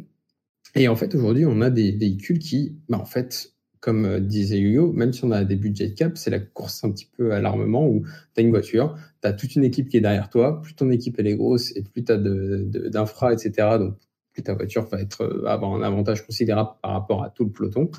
[0.76, 4.92] et en fait, aujourd'hui, on a des véhicules qui, bah, en fait, comme disait Hugo,
[4.92, 7.42] même si on a des budgets de cap, c'est la course un petit peu à
[7.42, 8.04] l'armement où
[8.36, 10.92] tu as une voiture, tu as toute une équipe qui est derrière toi, plus ton
[10.92, 13.78] équipe elle est grosse et plus tu as d'infra, etc.
[13.80, 13.96] Donc
[14.34, 17.90] plus ta voiture va être avoir un avantage considérable par rapport à tout le peloton.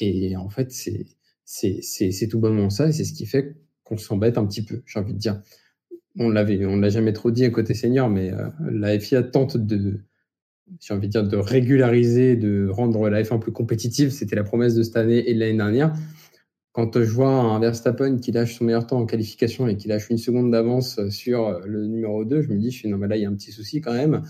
[0.00, 0.72] Et en fait,
[1.44, 4.98] c'est tout bonnement ça, et c'est ce qui fait qu'on s'embête un petit peu, j'ai
[4.98, 5.42] envie de dire.
[6.18, 9.56] On l'avait, on l'a jamais trop dit à côté senior, mais euh, la FIA tente
[9.56, 10.00] de,
[10.80, 14.10] j'ai envie de dire, de régulariser, de rendre la F1 plus compétitive.
[14.10, 15.94] C'était la promesse de cette année et de l'année dernière.
[16.72, 20.08] Quand je vois un Verstappen qui lâche son meilleur temps en qualification et qui lâche
[20.10, 23.26] une seconde d'avance sur le numéro 2, je me dis, non, mais là, il y
[23.26, 24.22] a un petit souci quand même.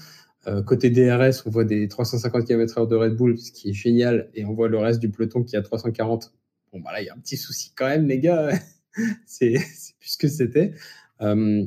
[0.51, 4.31] Euh, côté DRS, on voit des 350 km/h de Red Bull, ce qui est génial,
[4.35, 6.33] et on voit le reste du peloton qui a 340.
[6.73, 8.51] Bon, bah là, il y a un petit souci quand même, les gars.
[9.27, 9.55] c'est
[10.01, 10.73] plus ce que c'était.
[11.21, 11.65] Euh,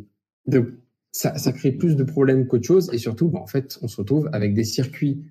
[0.48, 0.68] donc,
[1.12, 4.30] ça, crée plus de problèmes qu'autre chose, et surtout, bah, en fait, on se retrouve
[4.34, 5.24] avec des circuits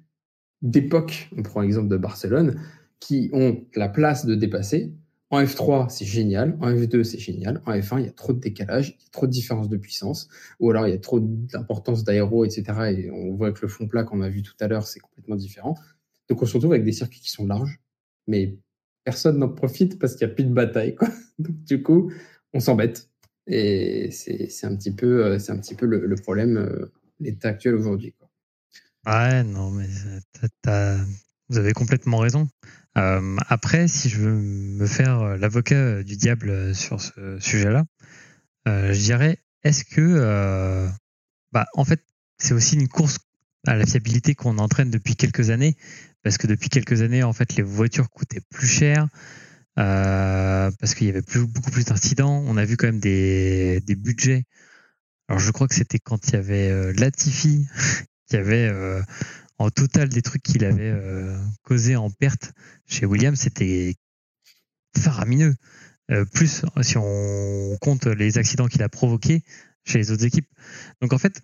[0.62, 1.28] d'époque.
[1.36, 2.58] On prend l'exemple de Barcelone,
[3.00, 4.94] qui ont la place de dépasser,
[5.32, 6.58] en F3, c'est génial.
[6.60, 7.62] En F2, c'est génial.
[7.64, 9.78] En F1, il y a trop de décalage, il y a trop de différence de
[9.78, 10.28] puissance,
[10.60, 12.64] ou alors il y a trop d'importance d'aéro, etc.
[12.94, 15.36] Et on voit que le fond plat qu'on a vu tout à l'heure, c'est complètement
[15.36, 15.74] différent.
[16.28, 17.80] Donc on se retrouve avec des circuits qui sont larges,
[18.26, 18.58] mais
[19.04, 20.94] personne n'en profite parce qu'il n'y a plus de bataille.
[20.94, 21.08] Quoi.
[21.38, 22.12] Donc du coup,
[22.52, 23.08] on s'embête.
[23.46, 28.14] Et c'est un petit peu, euh, un petit peu le, problème, euh, l'état actuel aujourd'hui.
[29.06, 29.88] Ouais, non, mais
[31.48, 32.48] vous avez complètement raison.
[32.98, 37.84] Euh, après, si je veux me faire euh, l'avocat du diable euh, sur ce sujet-là,
[38.66, 40.88] je dirais, est-ce que,
[41.50, 42.00] bah, en fait,
[42.38, 43.18] c'est aussi une course
[43.66, 45.76] à la fiabilité qu'on entraîne depuis quelques années,
[46.22, 49.08] parce que depuis quelques années, en fait, les voitures coûtaient plus cher,
[49.74, 52.44] parce qu'il y avait plus, beaucoup plus d'incidents.
[52.46, 54.44] On a vu quand même des, des budgets.
[55.26, 57.66] Alors, je crois que c'était quand il y avait Latifi
[58.28, 58.70] qui avait
[59.58, 62.52] en total des trucs qu'il avait euh, causé en perte
[62.86, 63.94] chez Williams, c'était
[64.96, 65.54] faramineux.
[66.10, 69.42] Euh, plus si on compte les accidents qu'il a provoqués
[69.84, 70.48] chez les autres équipes.
[71.00, 71.42] Donc en fait,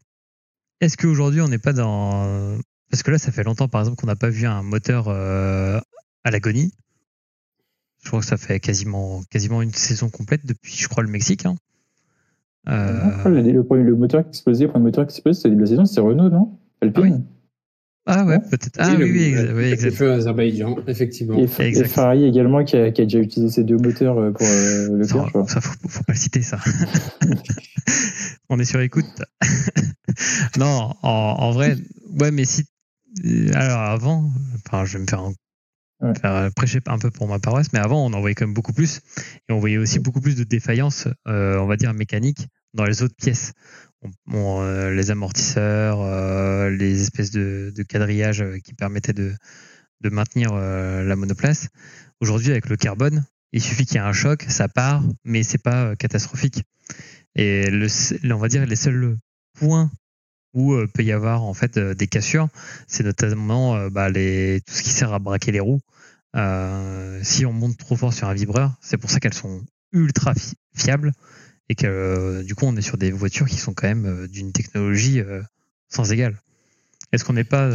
[0.80, 2.58] est-ce qu'aujourd'hui on n'est pas dans...
[2.90, 5.78] Parce que là, ça fait longtemps, par exemple, qu'on n'a pas vu un moteur euh,
[6.24, 6.72] à l'agonie.
[8.02, 11.44] Je crois que ça fait quasiment, quasiment une saison complète depuis, je crois, le Mexique.
[11.44, 11.56] Hein.
[12.66, 16.28] Le, premier, moteur qui explosait, le premier moteur qui explosait, c'était la saison, c'est Renault,
[16.28, 16.58] non?
[16.80, 17.24] Alpine?
[17.26, 17.37] Ah
[18.10, 18.76] ah ouais, peut-être.
[18.78, 20.14] Ah oui, oui, oui, exactement.
[20.14, 21.38] Azerbaïdjan, effectivement.
[21.38, 24.96] Et, Ferrari également qui a, qui a, déjà utilisé ces deux moteurs euh, pour euh,
[24.96, 25.30] le faire.
[25.46, 26.58] Ça, faut, faut pas le citer, ça.
[28.48, 29.04] On est sur écoute.
[30.58, 31.76] non, en, en, vrai,
[32.18, 32.64] ouais, mais si.
[33.26, 34.30] Euh, alors avant,
[34.66, 35.30] enfin, je vais me faire,
[36.18, 38.72] faire prêcher un peu pour ma paroisse, mais avant, on en voyait quand même beaucoup
[38.72, 39.02] plus.
[39.50, 43.02] Et on voyait aussi beaucoup plus de défaillances, euh, on va dire, mécaniques dans les
[43.02, 43.52] autres pièces.
[44.32, 47.84] Euh, les amortisseurs, euh, les espèces de, de
[48.42, 49.34] euh, qui permettaient de,
[50.10, 51.68] maintenir la monoplace.
[52.20, 55.62] Aujourd'hui, avec le carbone, il suffit qu'il y ait un choc, ça part, mais c'est
[55.62, 56.62] pas catastrophique.
[57.34, 57.88] Et le,
[58.32, 59.16] on va dire les seuls
[59.58, 59.90] points
[60.54, 62.48] où peut y avoir en fait des cassures,
[62.86, 65.80] c'est notamment bah, tout ce qui sert à braquer les roues.
[67.22, 70.32] si on monte trop fort sur un vibreur, c'est pour ça qu'elles sont ultra
[70.76, 71.12] fiables
[71.68, 75.20] et que du coup on est sur des voitures qui sont quand même d'une technologie
[75.88, 76.36] sans égale.
[77.12, 77.70] Est-ce qu'on n'est pas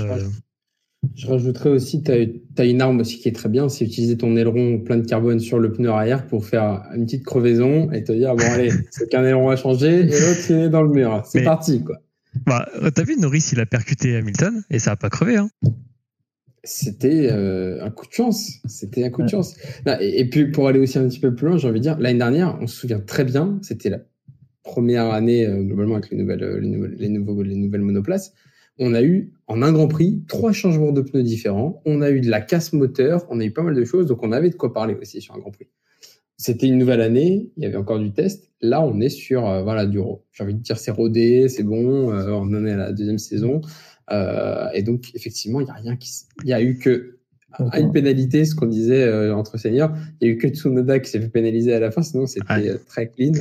[1.15, 2.11] je rajouterais aussi, tu
[2.57, 5.39] as, une arme aussi qui est très bien, c'est utiliser ton aileron plein de carbone
[5.39, 9.09] sur le pneu arrière pour faire une petite crevaison et te dire, bon allez, c'est
[9.09, 11.21] qu'un aileron à changer et l'autre il est dans le mur.
[11.25, 11.97] C'est parti quoi.
[12.45, 15.37] Bah, T'as vu, Norris, il a percuté Hamilton et ça a pas crevé.
[15.37, 15.49] Hein.
[16.65, 18.59] C'était euh, un coup de chance.
[18.65, 19.55] C'était un coup de chance.
[19.99, 22.19] et, puis pour aller aussi un petit peu plus loin, j'ai envie de dire, l'année
[22.19, 23.99] dernière, on se souvient très bien, c'était la
[24.63, 28.33] première année euh, globalement avec les nouvelles, euh, les, nouvelles, les, nouveaux, les nouvelles monoplaces.
[28.79, 31.81] On a eu en un Grand Prix trois changements de pneus différents.
[31.85, 34.23] On a eu de la casse moteur, on a eu pas mal de choses, donc
[34.23, 35.67] on avait de quoi parler aussi sur un Grand Prix.
[36.37, 38.49] C'était une nouvelle année, il y avait encore du test.
[38.61, 39.99] Là, on est sur euh, voilà du
[40.31, 43.61] j'ai envie de dire c'est rodé, c'est bon, on en est à la deuxième saison.
[44.11, 46.11] Euh, et donc effectivement, il y a rien qui
[46.43, 47.19] il y a eu que
[47.51, 50.99] à une pénalité, ce qu'on disait euh, entre seniors, il y a eu que Tsunoda
[50.99, 53.33] qui s'est fait pénaliser à la fin, sinon c'était très clean,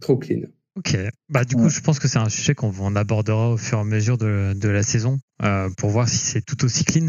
[0.00, 0.42] trop clean.
[0.76, 0.94] Ok,
[1.30, 3.84] bah du coup, je pense que c'est un sujet qu'on abordera au fur et à
[3.84, 7.08] mesure de, de la saison euh, pour voir si c'est tout aussi clean.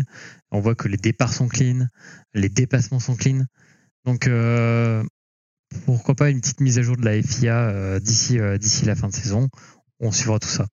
[0.51, 1.87] On voit que les départs sont clean,
[2.33, 3.43] les dépassements sont clean.
[4.05, 5.03] Donc euh,
[5.85, 8.95] pourquoi pas une petite mise à jour de la FIA euh, d'ici euh, d'ici la
[8.95, 9.49] fin de saison.
[9.99, 10.67] On suivra tout ça.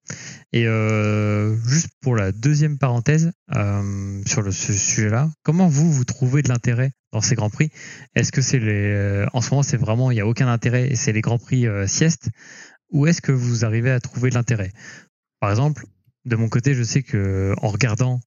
[0.53, 6.05] Et euh, juste pour la deuxième parenthèse euh, sur le, ce sujet-là, comment vous vous
[6.05, 7.71] trouvez de l'intérêt dans ces grands prix?
[8.13, 10.95] Est-ce que c'est les en ce moment c'est vraiment il y a aucun intérêt et
[10.95, 12.29] c'est les grands prix sieste?
[12.91, 14.71] Ou est-ce que vous arrivez à trouver de l'intérêt?
[15.39, 15.85] Par exemple,
[16.25, 18.19] de mon côté, je sais que en regardant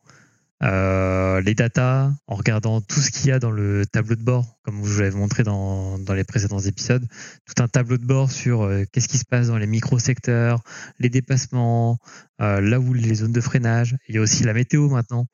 [0.63, 4.59] euh, les datas, en regardant tout ce qu'il y a dans le tableau de bord,
[4.63, 7.07] comme je vous l'avais montré dans, dans les précédents épisodes,
[7.47, 10.63] tout un tableau de bord sur euh, qu'est-ce qui se passe dans les micro-secteurs,
[10.99, 11.99] les dépassements,
[12.41, 13.97] euh, là où les zones de freinage.
[14.09, 15.27] Il y a aussi la météo maintenant.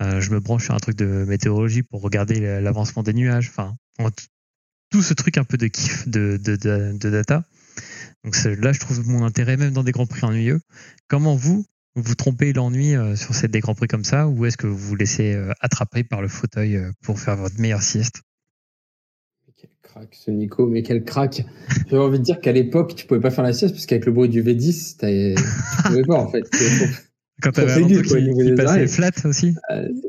[0.00, 3.50] je me branche sur un truc de météorologie pour regarder l'avancement des nuages.
[3.50, 3.76] Enfin,
[4.90, 7.44] tout ce truc un peu de kiff de, de, de, de data.
[8.24, 10.60] Donc là, je trouve mon intérêt même dans des grands prix ennuyeux.
[11.08, 14.56] Comment vous, vous trompez l'ennui euh, sur cette des grands prix comme ça ou est-ce
[14.56, 18.22] que vous vous laissez euh, attraper par le fauteuil euh, pour faire votre meilleure sieste?
[19.56, 21.44] Quel crack ce Nico, mais quel crack
[21.90, 24.12] J'ai envie de dire qu'à l'époque, tu pouvais pas faire la sieste parce qu'avec le
[24.12, 25.42] bruit du V10, tu
[25.84, 26.44] pouvais pas en fait.
[27.42, 29.56] Quand t'avais un qui, qui passait flat aussi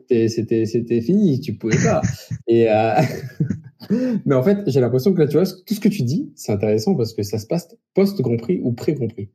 [0.07, 0.27] C'était
[0.65, 2.01] c'était fini, tu pouvais pas.
[2.47, 2.67] Et
[4.25, 6.51] mais en fait, j'ai l'impression que là, tu vois, tout ce que tu dis, c'est
[6.51, 9.29] intéressant parce que ça se passe post-Grand Prix ou pré-Grand Prix.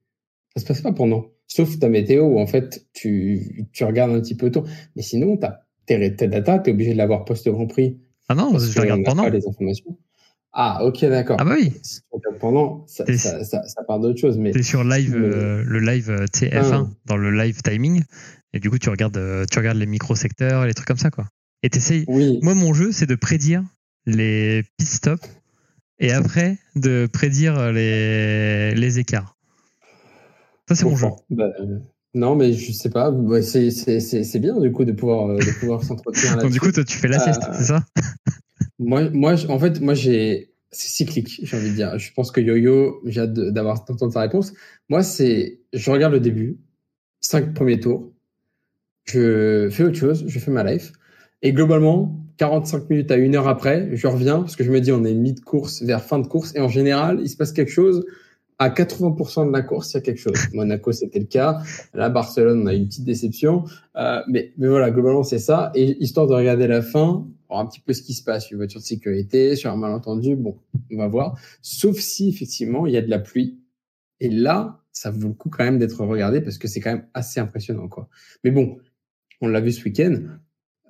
[0.59, 1.26] Ça se passe pas pendant.
[1.46, 4.64] Sauf ta météo où en fait tu, tu regardes un petit peu tôt.
[4.96, 7.96] Mais sinon, t'as tes, tes data, t'es obligé de l'avoir post-Grand Prix.
[8.28, 9.22] Ah non, je regarde pendant.
[9.22, 9.96] Pas les informations.
[10.52, 11.36] Ah, ok, d'accord.
[11.38, 11.72] Ah bah oui.
[11.82, 12.00] Si
[12.40, 14.36] pendant, ça, ça, ça, ça, part d'autre chose.
[14.36, 16.88] Mais t'es sur live, euh, le live TF1 ah.
[17.06, 18.02] dans le live timing,
[18.52, 21.11] et du coup tu regardes, euh, tu regardes les micro secteurs, les trucs comme ça
[21.11, 21.26] quoi.
[21.62, 22.04] Et t'essayes.
[22.09, 22.40] Oui.
[22.42, 23.62] Moi, mon jeu, c'est de prédire
[24.06, 25.28] les pit stops
[25.98, 29.38] et après de prédire les, les écarts.
[30.69, 31.07] Ça, c'est mon jeu.
[31.31, 31.79] Bah, euh,
[32.12, 33.11] non, mais je sais pas.
[33.11, 36.85] Bah, c'est bien, du coup, de pouvoir, euh, de pouvoir s'entretenir Donc, du coup, toi,
[36.85, 37.85] tu fais la sieste, c'est ça?
[38.79, 40.53] Moi, moi, en fait, moi, j'ai.
[40.71, 41.99] C'est cyclique, j'ai envie de dire.
[41.99, 44.53] Je pense que Yo-Yo, j'ai hâte d'avoir d'entendre sa réponse.
[44.91, 45.61] Moi, c'est.
[45.73, 46.59] Je regarde le début,
[47.21, 48.12] cinq premiers tours.
[49.07, 50.93] Je fais autre chose, je fais ma life.
[51.41, 54.93] Et globalement, 45 minutes à une heure après, je reviens parce que je me dis
[54.93, 58.05] on est mi-course vers fin de course et en général, il se passe quelque chose
[58.59, 60.34] à 80% de la course, il y a quelque chose.
[60.52, 61.62] Monaco, c'était le cas.
[61.94, 63.64] Là, Barcelone, on a eu une petite déception.
[63.96, 65.70] Euh, mais, mais voilà, globalement, c'est ça.
[65.74, 68.56] Et histoire de regarder la fin, voir un petit peu ce qui se passe, une
[68.56, 70.59] voiture de sécurité, sur un malentendu, bon,
[70.92, 71.38] on va voir.
[71.62, 73.61] Sauf si, effectivement, il y a de la pluie.
[74.20, 77.06] Et là, ça vaut le coup quand même d'être regardé parce que c'est quand même
[77.14, 78.09] assez impressionnant, quoi.
[78.42, 78.78] Mais bon,
[79.40, 80.20] on l'a vu ce week-end.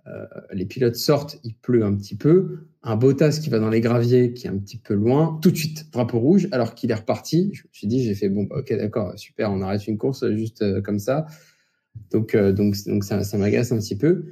[0.09, 2.61] Euh, les pilotes sortent, il pleut un petit peu.
[2.83, 5.57] Un Bottas qui va dans les graviers, qui est un petit peu loin, tout de
[5.57, 7.51] suite, drapeau rouge, alors qu'il est reparti.
[7.53, 10.29] Je me suis dit, j'ai fait, bon, bah, ok, d'accord, super, on arrête une course
[10.33, 11.27] juste euh, comme ça.
[12.11, 14.25] Donc, euh, donc, donc ça, ça m'agace un petit peu.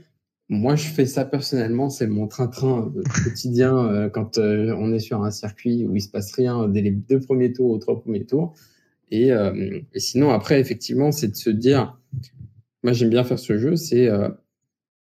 [0.48, 2.92] Moi, je fais ça personnellement, c'est mon train-train
[3.24, 7.18] quotidien quand on est sur un circuit où il se passe rien dès les deux
[7.18, 8.54] premiers tours ou trois premiers tours.
[9.10, 11.98] Et, et sinon, après, effectivement, c'est de se dire,
[12.84, 14.08] moi, j'aime bien faire ce jeu, c'est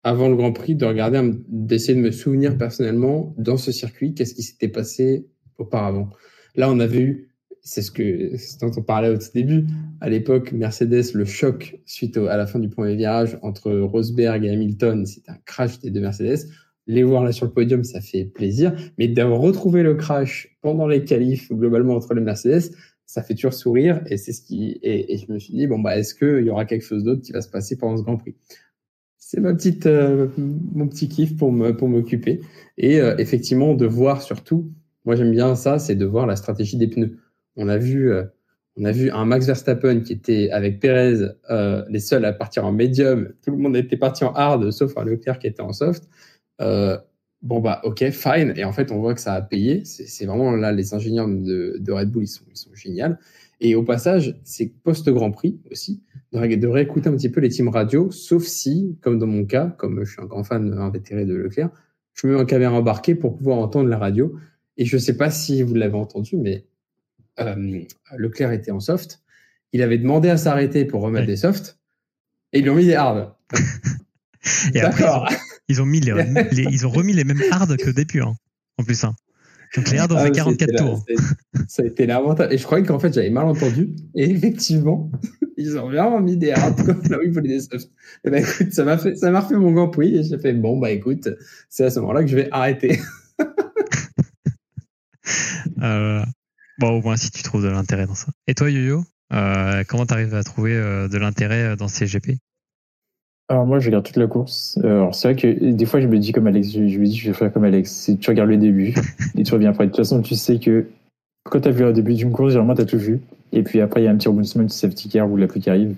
[0.05, 4.35] avant le Grand Prix, de regarder, d'essayer de me souvenir personnellement dans ce circuit, qu'est-ce
[4.35, 5.29] qui s'était passé
[5.59, 6.11] auparavant.
[6.57, 7.33] Là, on avait eu
[7.63, 9.67] c'est ce que ce dont on parlait au tout début.
[10.01, 14.51] À l'époque, Mercedes, le choc suite à la fin du premier virage entre Rosberg et
[14.51, 16.49] Hamilton, c'était un crash des deux Mercedes.
[16.89, 18.75] Les voir là sur le podium, ça fait plaisir.
[18.99, 22.75] Mais d'avoir retrouvé le crash pendant les qualifs, globalement, entre les Mercedes,
[23.07, 24.03] ça fait toujours sourire.
[24.07, 26.65] Et c'est ce qui, et, je me suis dit, bon, bah, est-ce qu'il y aura
[26.65, 28.35] quelque chose d'autre qui va se passer pendant ce Grand Prix?
[29.33, 32.43] C'est ma petite, euh, mon petit kiff pour me, pour m'occuper.
[32.77, 34.71] Et euh, effectivement, de voir surtout,
[35.07, 37.17] moi j'aime bien ça, c'est de voir la stratégie des pneus.
[37.57, 38.25] On a vu, euh,
[38.77, 41.31] on a vu un Max Verstappen qui était avec Perez
[41.89, 43.33] les seuls à partir en médium.
[43.43, 46.11] Tout le monde était parti en hard, sauf un Leclerc qui était en soft.
[46.61, 48.53] Bon bah ok, fine.
[48.57, 49.83] Et en fait, on voit que ça a payé.
[49.87, 53.15] C'est vraiment là les ingénieurs de, de, Red Bull, ils sont, ils sont géniaux.
[53.63, 56.03] Et au passage, c'est post Grand Prix aussi
[56.33, 60.05] de réécouter un petit peu les teams radio, sauf si, comme dans mon cas, comme
[60.05, 61.71] je suis un grand fan invétéré de Leclerc,
[62.15, 64.35] je me mets en caméra embarquée pour pouvoir entendre la radio.
[64.77, 66.65] Et je ne sais pas si vous l'avez entendu, mais
[67.41, 67.83] euh,
[68.17, 69.23] Leclerc était en soft.
[69.73, 71.79] Il avait demandé à s'arrêter pour remettre des softs
[72.53, 73.35] et ils lui ont mis des hard.
[74.75, 75.29] D'accord.
[75.69, 76.13] Ils, ont mis les,
[76.71, 78.35] ils ont remis les mêmes hard que des hein,
[78.79, 79.05] en plus.
[79.05, 79.15] Hein.
[79.77, 81.05] Donc les hard ont fait 44 tours.
[81.69, 82.53] ça a été l'avantage.
[82.53, 83.95] Et je croyais qu'en fait j'avais mal entendu.
[84.15, 85.11] Et effectivement,
[85.57, 87.91] ils ont vraiment mis des hard comme là où il fallait des softs.
[88.25, 90.53] Et ben écoute, ça m'a fait, ça m'a refait mon grand prix et j'ai fait
[90.53, 91.29] bon bah écoute,
[91.69, 93.01] c'est à ce moment-là que je vais arrêter.
[95.83, 96.23] euh,
[96.79, 98.33] Bon, au moins si tu trouves de l'intérêt dans ça.
[98.47, 102.07] Et toi, Yo-Yo, euh, comment tu arrives à trouver euh, de l'intérêt euh, dans ces
[102.07, 102.39] GP
[103.49, 104.79] alors moi je regarde toute la course.
[104.83, 107.31] Alors c'est vrai que des fois je me dis comme Alex, je, me dis je
[107.31, 108.11] vais faire comme Alex.
[108.19, 108.95] Tu regardes le début
[109.37, 109.85] et tu reviens après.
[109.85, 110.87] De toute façon tu sais que
[111.45, 113.21] quand tu as vu le début d'une course, généralement tu as tout vu.
[113.53, 115.61] Et puis après il y a un petit rebondissement du safety car ou la pluie
[115.61, 115.97] qui arrive.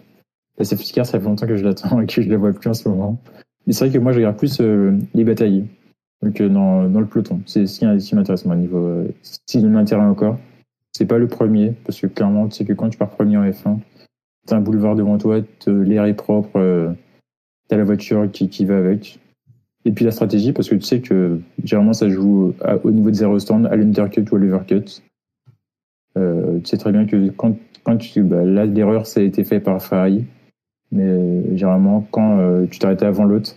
[0.59, 2.69] La safety car ça fait longtemps que je l'attends et que je la vois plus
[2.69, 3.19] en ce moment.
[3.67, 5.65] Mais c'est vrai que moi je regarde plus les batailles
[6.23, 7.41] donc, dans, dans le peloton.
[7.47, 10.39] C'est ce qui, m'intéresse moi niveau si de l'intérêt encore.
[10.93, 13.45] C'est pas le premier, parce que clairement, tu sais que quand tu pars premier en
[13.45, 13.79] F1,
[14.47, 16.93] t'as un boulevard devant toi, l'air est propre, euh,
[17.69, 19.19] t'as la voiture qui, va avec.
[19.85, 23.17] Et puis la stratégie, parce que tu sais que généralement ça joue au niveau de
[23.17, 25.03] zéro stand, à l'undercut ou à l'overcut.
[26.17, 28.23] Euh, tu sais très bien que quand, quand tu.
[28.23, 30.25] Bah, là, l'erreur, ça a été fait par Ferrari.
[30.93, 33.57] Mais euh, généralement, quand euh, tu t'arrêtais avant l'autre,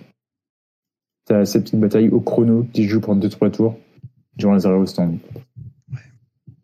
[1.26, 3.78] t'as cette petite bataille au chrono qui joue pendant 2-3 tours
[4.36, 5.18] durant la zéro stand.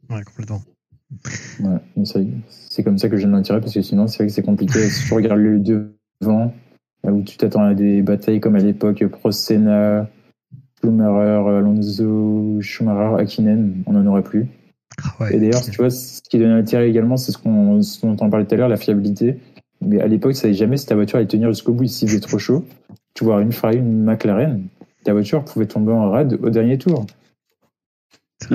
[0.10, 0.62] Ouais, complètement.
[1.60, 2.06] Ouais,
[2.48, 4.90] c'est comme ça que je l'intérêt parce que sinon, c'est vrai que c'est compliqué.
[4.90, 6.54] si tu regardes le devant,
[7.04, 10.10] où tu t'attends à des batailles comme à l'époque Prost Senna,
[10.82, 14.48] Schumacher, Alonso, Schumacher, Akinen, on n'en aurait plus.
[15.20, 18.30] Ah et d'ailleurs, tu vois, ce qui donne intérêt également, c'est ce qu'on dont on
[18.30, 19.40] parlait tout à l'heure, la fiabilité.
[19.82, 22.20] Mais à l'époque, ça savais jamais si ta voiture allait tenir jusqu'au bout s'il faisait
[22.20, 22.66] trop chaud.
[23.14, 24.64] Tu vois une Ferrari, une McLaren,
[25.04, 27.06] ta voiture pouvait tomber en rade au dernier tour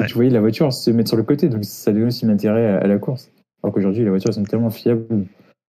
[0.06, 2.86] tu voyais la voiture se mettre sur le côté, donc ça donne aussi l'intérêt à,
[2.86, 3.30] la course.
[3.62, 5.24] Alors qu'aujourd'hui, les voitures sont tellement fiables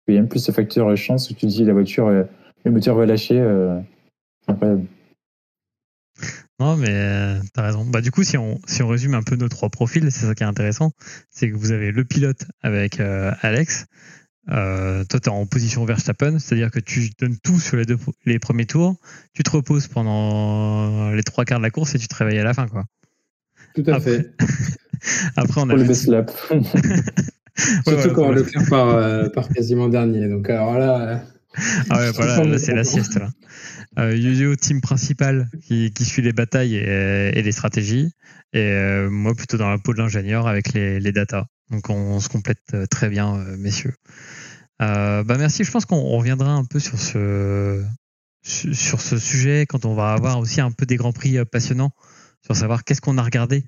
[0.07, 2.23] il y a même plus ce facteur chance où tu dis la voiture, euh,
[2.63, 3.39] le moteur va lâcher.
[3.39, 3.79] Euh,
[4.47, 4.85] incroyable.
[6.59, 7.85] Non, mais euh, t'as raison.
[7.85, 10.35] Bah, du coup, si on, si on résume un peu nos trois profils, c'est ça
[10.35, 10.91] qui est intéressant.
[11.29, 13.85] C'est que vous avez le pilote avec Alex.
[14.47, 18.39] toi, tu es en position Verstappen, c'est-à-dire que tu donnes tout sur les, deux, les
[18.39, 18.95] premiers tours,
[19.33, 22.43] tu te reposes pendant les trois quarts de la course et tu te réveilles à
[22.43, 22.67] la fin.
[22.67, 22.85] quoi.
[23.75, 24.33] Tout à fait.
[25.35, 25.73] Après, on a.
[25.73, 26.31] Pour le best lap.
[27.87, 30.27] Surtout quand le faire par, euh, par quasiment dernier.
[30.27, 31.23] Donc, alors là.
[31.57, 33.29] Euh, ah ouais, voilà, c'est la sieste là.
[33.97, 38.11] Euh, team principal qui, qui, suit les batailles et, et les stratégies.
[38.53, 41.45] Et euh, moi, plutôt dans la peau de l'ingénieur avec les, les datas.
[41.71, 43.93] Donc, on, se complète très bien, messieurs.
[44.79, 45.63] bah merci.
[45.63, 47.83] Je pense qu'on reviendra un peu sur ce,
[48.43, 51.91] sur ce sujet quand on va avoir aussi un peu des grands prix passionnants
[52.45, 53.65] sur savoir qu'est-ce qu'on a regardé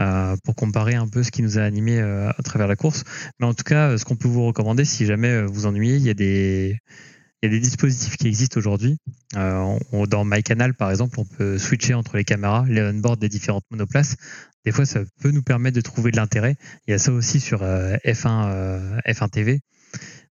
[0.00, 3.04] euh, pour comparer un peu ce qui nous a animé euh, à travers la course.
[3.38, 6.02] Mais en tout cas, ce qu'on peut vous recommander, si jamais euh, vous ennuyez, il
[6.02, 6.78] y a des,
[7.42, 8.98] il y a des dispositifs qui existent aujourd'hui.
[9.36, 13.64] Euh, dans MyCanal, par exemple, on peut switcher entre les caméras, les on-board des différentes
[13.70, 14.16] monoplaces.
[14.64, 16.56] Des fois, ça peut nous permettre de trouver de l'intérêt.
[16.86, 19.60] Il y a ça aussi sur F1, F1 TV.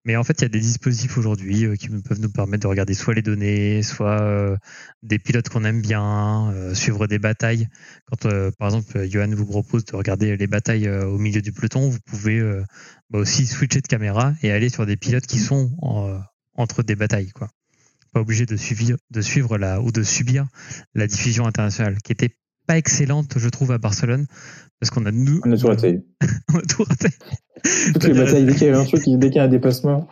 [0.06, 2.68] Mais en fait, il y a des dispositifs aujourd'hui euh, qui peuvent nous permettre de
[2.68, 4.56] regarder soit les données, soit euh,
[5.02, 7.68] des pilotes qu'on aime bien, euh, suivre des batailles.
[8.06, 8.26] Quand,
[8.58, 12.40] par exemple, Johan vous propose de regarder les batailles au milieu du peloton, vous pouvez
[13.10, 15.70] bah aussi switcher de caméra et aller sur des pilotes qui sont
[16.56, 17.30] entre des batailles.
[17.30, 17.48] Quoi.
[18.12, 20.46] Pas obligé de suivre, de suivre la, ou de subir
[20.94, 22.36] la diffusion internationale, qui était
[22.66, 24.26] pas excellente, je trouve, à Barcelone,
[24.78, 25.40] parce qu'on a nous.
[25.44, 26.02] On a tout raté.
[26.54, 27.08] on a tout raté.
[27.92, 30.08] Toutes les batailles, dès qu'il y a un truc, dès qu'il y a un dépassement,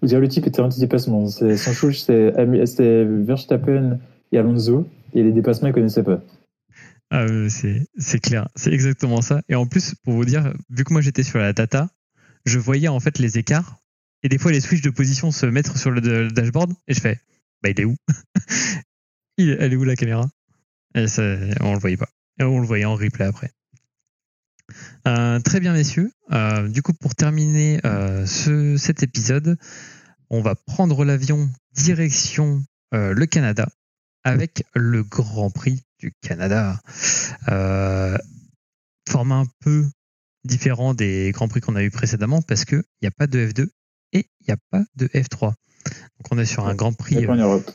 [0.00, 1.26] vous dire le type était anti-dépassement.
[1.28, 3.98] Son chouche, c'était Verstappen
[4.32, 6.22] et Alonso, et les dépassements, il connaissait pas.
[7.10, 9.40] Ah, euh, c'est c'est clair, c'est exactement ça.
[9.48, 11.88] Et en plus, pour vous dire, vu que moi j'étais sur la data,
[12.44, 13.78] je voyais en fait les écarts
[14.26, 17.20] et des fois les switches de position se mettre sur le, dashboard et je fais,
[17.62, 17.94] bah il est où
[19.38, 20.28] Elle est où la caméra?
[20.96, 21.22] Et ça,
[21.60, 22.08] On le voyait pas.
[22.40, 23.52] Et on le voyait en replay après.
[25.06, 26.10] Euh, très bien messieurs.
[26.32, 29.56] Euh, du coup, pour terminer euh, ce, cet épisode,
[30.28, 33.68] on va prendre l'avion direction le Canada
[34.24, 36.80] avec le Grand Prix du Canada.
[39.08, 39.84] Format un peu
[40.44, 43.66] différent des Grands Prix qu'on a eu précédemment parce qu'il n'y a pas de F2
[43.66, 43.70] et
[44.46, 45.46] il n'y a pas de F3.
[45.46, 47.70] Donc on est sur un Grand Prix, en Europe.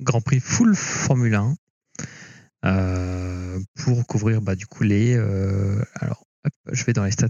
[0.00, 1.56] Grand Prix full Formule 1
[2.64, 5.14] euh, pour couvrir bah, du coup les.
[5.16, 7.28] euh, alors, hop, je vais dans les stats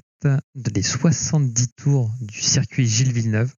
[0.74, 3.52] les 70 tours du circuit Gilles Villeneuve.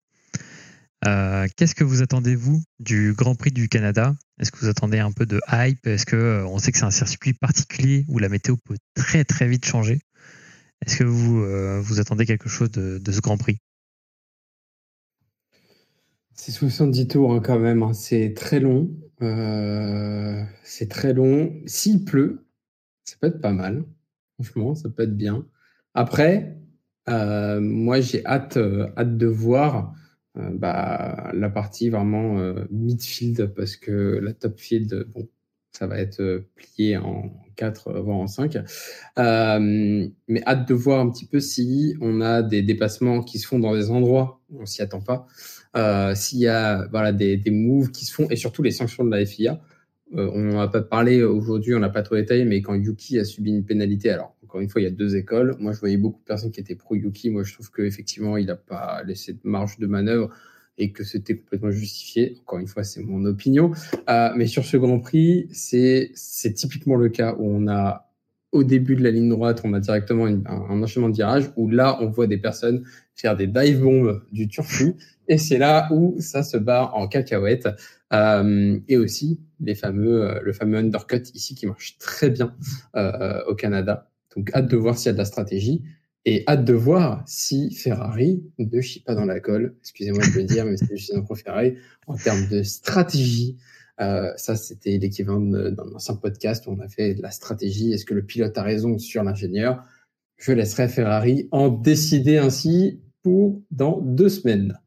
[1.07, 4.15] Euh, Qu'est-ce que vous attendez vous du Grand Prix du Canada?
[4.39, 5.87] Est-ce que vous attendez un peu de hype?
[5.87, 9.25] Est-ce que euh, on sait que c'est un circuit particulier où la météo peut très
[9.25, 10.01] très vite changer?
[10.85, 13.59] Est-ce que vous euh, vous attendez quelque chose de, de ce Grand Prix?
[16.43, 17.93] C'est 70 tours hein, quand même, hein.
[17.93, 18.89] c'est très long.
[19.21, 21.53] Euh, c'est très long.
[21.67, 22.47] S'il pleut,
[23.05, 23.85] ça peut être pas mal.
[24.37, 25.47] Franchement, ça peut être bien.
[25.93, 26.57] Après,
[27.11, 29.93] euh, moi j'ai hâte, euh, hâte de voir
[30.35, 35.29] bah, la partie vraiment midfield parce que la top field, bon,
[35.73, 38.57] ça va être plié en 4 voire en 5.
[39.19, 43.47] Euh, mais hâte de voir un petit peu si on a des dépassements qui se
[43.47, 45.27] font dans des endroits où on s'y attend pas.
[45.77, 49.05] Euh, s'il y a voilà des, des moves qui se font et surtout les sanctions
[49.05, 49.61] de la FIA.
[50.17, 53.21] Euh, on n'en a pas parlé aujourd'hui, on n'a pas trop détaillé, mais quand Yuki
[53.21, 55.55] a subi une pénalité, alors encore une fois, il y a deux écoles.
[55.61, 57.31] Moi, je voyais beaucoup de personnes qui étaient pro Yuki.
[57.31, 60.31] Moi, je trouve qu'effectivement, il n'a pas laissé de marge de manœuvre
[60.77, 62.37] et que c'était complètement justifié.
[62.41, 63.71] Encore une fois, c'est mon opinion.
[64.09, 68.10] Euh, mais sur ce Grand Prix, c'est c'est typiquement le cas où on a
[68.53, 71.69] au début de la ligne droite, on a directement un, un enchaînement de virages où
[71.69, 72.85] là, on voit des personnes
[73.15, 74.95] faire des dive bombs du turfu
[75.29, 77.69] et c'est là où ça se bat en cacahuète.
[78.13, 82.57] Euh, et aussi les fameux, euh, le fameux undercut ici qui marche très bien
[82.97, 84.11] euh, au Canada.
[84.35, 85.85] Donc hâte de voir s'il y a de la stratégie
[86.25, 89.77] et hâte de voir si Ferrari ne chie pas dans la colle.
[89.81, 91.77] Excusez-moi de le dire, mais c'est juste un pro Ferrari
[92.09, 93.59] en termes de stratégie.
[94.01, 97.93] Euh, ça, c'était l'équivalent d'un ancien podcast où on a fait de la stratégie.
[97.93, 99.85] Est-ce que le pilote a raison sur l'ingénieur?
[100.39, 104.79] Je laisserai Ferrari en décider ainsi pour dans deux semaines.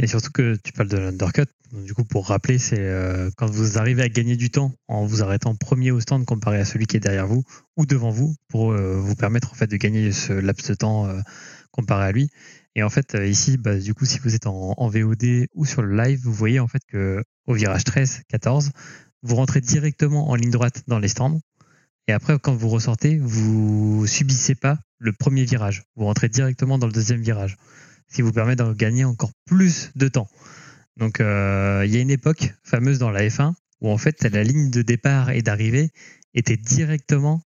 [0.00, 1.46] Et surtout que tu parles de l'undercut.
[1.72, 5.22] Du coup, pour rappeler, c'est euh, quand vous arrivez à gagner du temps en vous
[5.22, 7.44] arrêtant premier au stand comparé à celui qui est derrière vous
[7.76, 11.08] ou devant vous pour euh, vous permettre en fait de gagner ce laps de temps
[11.70, 12.30] comparé à lui.
[12.76, 15.82] Et en fait, euh, ici, bah, du coup, si vous êtes en, VOD ou sur
[15.82, 18.70] le live, vous voyez en fait que au virage 13, 14,
[19.22, 21.40] vous rentrez directement en ligne droite dans les stands.
[22.08, 25.84] Et après, quand vous ressortez, vous subissez pas le premier virage.
[25.96, 27.56] Vous rentrez directement dans le deuxième virage
[28.08, 30.28] ce qui vous permet de gagner encore plus de temps.
[30.96, 34.44] Donc euh, il y a une époque fameuse dans la F1 où en fait la
[34.44, 35.90] ligne de départ et d'arrivée
[36.34, 37.42] était directement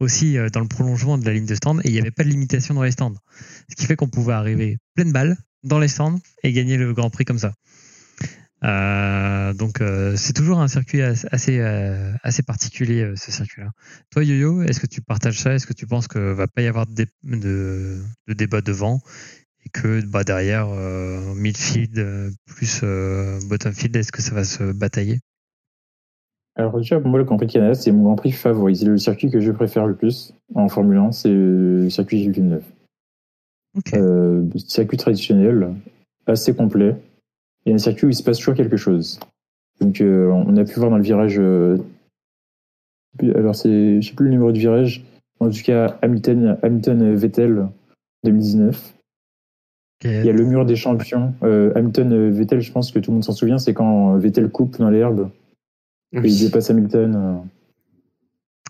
[0.00, 2.24] aussi euh, dans le prolongement de la ligne de stand et il n'y avait pas
[2.24, 3.14] de limitation dans les stands.
[3.68, 7.10] Ce qui fait qu'on pouvait arriver pleine balle dans les stands et gagner le Grand
[7.10, 7.54] Prix comme ça.
[8.62, 13.70] Euh, donc euh, c'est toujours un circuit as- assez euh, assez particulier euh, ce circuit-là.
[14.10, 15.54] Toi Yo-Yo, est-ce que tu partages ça?
[15.54, 19.00] Est-ce que tu penses que va pas y avoir de, de, de débat devant
[19.64, 22.82] et que bah, derrière euh, midfield plus
[23.48, 25.20] bottom field, est-ce que ça va se batailler?
[26.60, 28.76] Alors déjà, pour moi, le Grand Prix de Canada, c'est mon Grand Prix favori.
[28.76, 32.32] C'est le circuit que je préfère le plus en Formule 1, c'est le circuit Gilles
[32.32, 32.64] Villeneuve.
[33.78, 33.94] Ok.
[33.94, 35.72] Euh, circuit traditionnel,
[36.26, 36.96] assez complet.
[37.64, 39.18] Il y a un circuit où il se passe toujours quelque chose.
[39.80, 41.38] Donc, euh, on a pu voir dans le virage.
[41.38, 41.78] euh,
[43.22, 45.02] alors, c'est, je sais plus le numéro du virage.
[45.40, 47.68] En tout cas, Hamilton, Hamilton Vettel
[48.24, 48.94] 2019.
[50.04, 50.10] Ok.
[50.10, 51.32] Il y a le mur des champions.
[51.42, 54.78] Euh, Hamilton Vettel, je pense que tout le monde s'en souvient, c'est quand Vettel coupe
[54.78, 55.30] dans l'herbe
[56.12, 57.14] et il dépasse Hamilton.
[57.16, 57.34] euh,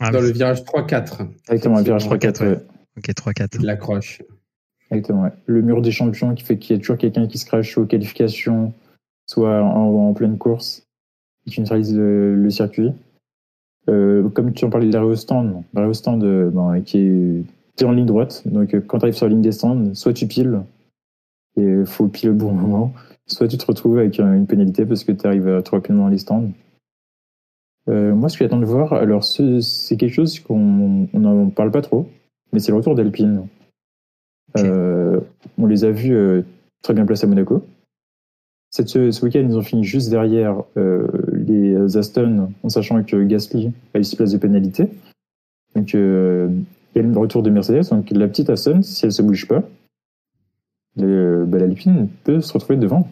[0.00, 0.26] Ah, Dans oui.
[0.26, 1.26] le virage 3-4.
[1.48, 2.40] Exactement, un virage 3-4.
[2.46, 2.58] ouais.
[2.98, 3.56] Ok, 3-4.
[3.60, 4.22] Il l'accroche.
[4.90, 5.32] Exactement, ouais.
[5.46, 7.82] Le mur des champions qui fait qu'il y a toujours quelqu'un qui se crache soit
[7.82, 8.72] aux qualifications,
[9.26, 10.82] soit en, en pleine course,
[11.46, 12.90] et qui neutralise le, le circuit.
[13.88, 17.44] Euh, comme tu en parlais de l'arrêt au stand, l'arrêt au stand euh, qui est
[17.76, 20.12] t'es en ligne droite, donc euh, quand tu arrives sur la ligne des stands, soit
[20.12, 20.60] tu piles,
[21.56, 22.92] et il faut piler au bon moment,
[23.26, 26.18] soit tu te retrouves avec une pénalité parce que tu arrives trop rapidement dans les
[26.18, 26.50] stands.
[27.88, 31.70] Euh, moi, ce que j'attends de voir, alors ce- c'est quelque chose qu'on n'en parle
[31.70, 32.08] pas trop,
[32.52, 33.46] mais c'est le retour d'Alpine.
[34.58, 35.20] Euh,
[35.58, 36.42] on les a vus euh,
[36.82, 37.64] très bien placés à Monaco.
[38.70, 40.62] Cette, ce ce week-end, ils ont fini juste derrière
[41.32, 44.88] les Aston, en sachant que Gasly a eu 6 places de pénalité.
[45.74, 45.98] Donc, il
[46.94, 47.88] y a le retour de Mercedes.
[47.90, 49.64] Donc, la petite Aston, si elle se bouge pas,
[50.96, 53.08] le, bah, l'Alpine peut se retrouver devant.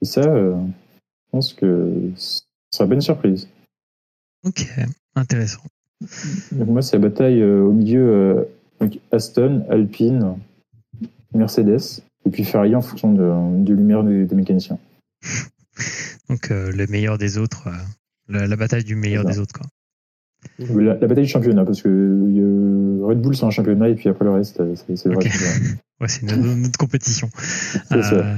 [0.00, 0.54] Et ça, je
[1.32, 1.92] pense que
[2.76, 3.48] ce sera pas une surprise.
[4.44, 4.68] Ok,
[5.14, 5.62] intéressant.
[6.52, 8.46] Donc, moi, c'est la bataille euh, au milieu
[8.80, 10.36] donc Aston, Alpine,
[11.32, 14.78] Mercedes, et puis Ferrari en fonction de, de lumière des, des mécaniciens.
[16.28, 17.68] Donc, le meilleur des autres,
[18.28, 19.66] la, la, bataille du meilleur des autres, quoi.
[20.58, 24.08] La, la, bataille du championnat, parce que euh, Red Bull c'est un championnat et puis
[24.08, 25.16] après le reste, c'est vrai.
[25.16, 25.30] Okay.
[26.00, 27.30] ouais, c'est notre, notre, compétition.
[27.92, 28.36] Euh,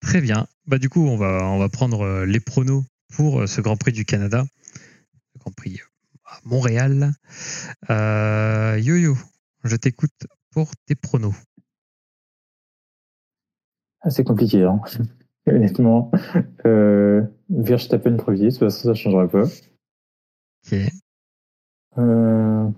[0.00, 0.46] très bien.
[0.66, 2.84] Bah du coup, on va on va prendre les pronos
[3.16, 4.44] pour ce Grand Prix du Canada,
[5.34, 5.80] le Grand Prix
[6.24, 7.12] à Montréal.
[7.90, 9.16] Euh, Yo-Yo,
[9.62, 11.34] je t'écoute pour tes pronos.
[14.00, 14.80] Ah, c'est compliqué, hein.
[15.46, 16.10] honnêtement.
[16.66, 19.44] Euh, Verstappen premier, ça ne changera pas.
[20.66, 20.78] Ok.
[21.98, 22.68] Euh,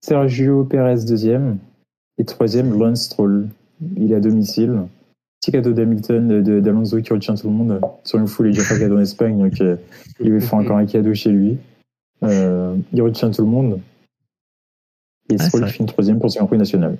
[0.00, 1.58] Sergio Perez deuxième
[2.16, 3.48] et troisième Lance Stroll.
[3.96, 4.88] Il est à domicile.
[5.40, 7.80] Petit cadeau d'Hamilton d'Alonso qui retient tout le monde.
[8.04, 9.76] Sur une foule, il déjà fait cadeau en Espagne, donc euh,
[10.20, 11.58] il lui fait encore un cadeau chez lui.
[12.24, 13.80] Euh, il retient tout le monde.
[15.30, 16.98] Et Ah, Stroll finit troisième pour son Grand Prix national.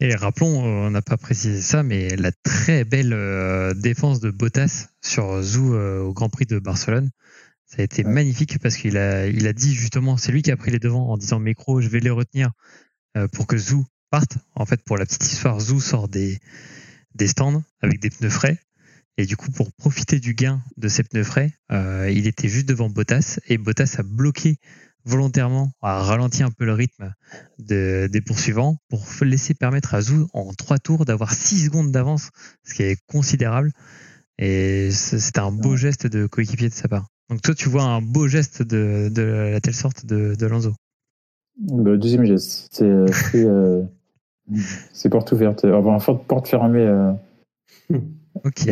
[0.00, 4.88] Et rappelons, on n'a pas précisé ça, mais la très belle euh, défense de Bottas
[5.04, 7.10] sur Zou euh, au Grand Prix de Barcelone,
[7.66, 8.12] ça a été Ouais.
[8.12, 11.10] magnifique parce qu'il a, il a dit justement, c'est lui qui a pris les devants
[11.10, 12.50] en disant Mécro, je vais les retenir
[13.32, 14.38] pour que Zou parte.
[14.54, 16.38] En fait, pour la petite histoire, Zou sort des,
[17.14, 18.58] des stands avec des pneus frais.
[19.16, 22.68] Et du coup, pour profiter du gain de ces pneus frais, euh, il était juste
[22.68, 24.58] devant Bottas et Bottas a bloqué
[25.04, 27.12] volontairement, a ralenti un peu le rythme
[27.58, 32.30] de- des poursuivants pour laisser permettre à Zou en trois tours d'avoir 6 secondes d'avance,
[32.64, 33.72] ce qui est considérable.
[34.38, 37.08] Et c'était un beau geste de coéquipier de sa part.
[37.28, 40.74] Donc toi, tu vois un beau geste de, de la telle sorte de, de Alonso.
[41.56, 43.82] Bah, deuxième geste, c'est euh,
[44.92, 45.64] c'est, porte ouverte.
[45.64, 46.86] Enfin, porte, porte fermée.
[46.86, 47.12] Euh,
[48.44, 48.68] Ok,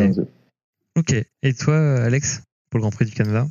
[0.96, 1.14] ok.
[1.42, 3.46] Et toi, Alex, pour le Grand Prix du Canada?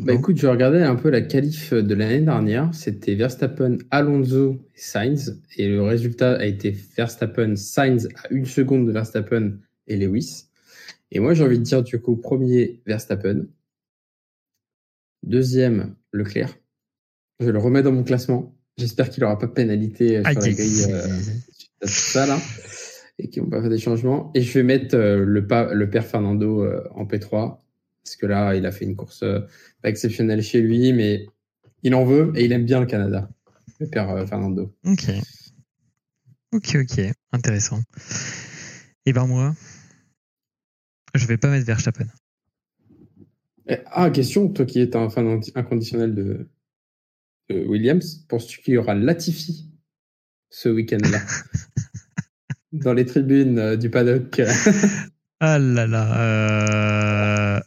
[0.00, 2.74] Bah écoute, je regardais un peu la qualif de l'année dernière.
[2.74, 5.40] C'était Verstappen, Alonso et Sainz.
[5.56, 9.52] Et le résultat a été Verstappen, Sainz à une seconde de Verstappen
[9.86, 10.46] et Lewis.
[11.12, 13.46] Et moi, j'ai envie de dire du coup, premier, Verstappen.
[15.22, 16.58] Deuxième, Leclerc.
[17.38, 18.55] Je le remets dans mon classement.
[18.78, 21.08] J'espère qu'il n'aura pas de pénalité euh, sur la grille euh,
[21.82, 22.38] ça là.
[23.18, 24.30] Et qu'ils vont pas faire des changements.
[24.34, 27.58] Et je vais mettre euh, le, pa- le père Fernando euh, en P3.
[28.04, 29.24] Parce que là, il a fait une course
[29.82, 31.26] pas exceptionnelle chez lui, mais
[31.82, 33.28] il en veut et il aime bien le Canada.
[33.80, 34.72] Le père Fernando.
[34.84, 35.06] Ok.
[36.52, 37.00] Ok, ok.
[37.32, 37.80] Intéressant.
[39.06, 39.54] Et ben moi,
[41.14, 42.06] je vais pas mettre Verstappen.
[43.68, 46.48] Eh, ah, question, toi qui es un fan inconditionnel de
[47.50, 49.70] Williams, penses-tu qu'il y aura Latifi
[50.50, 51.20] ce week-end-là
[52.72, 54.40] Dans les tribunes euh, du paddock?
[55.38, 57.56] Ah là là.
[57.58, 57.60] euh,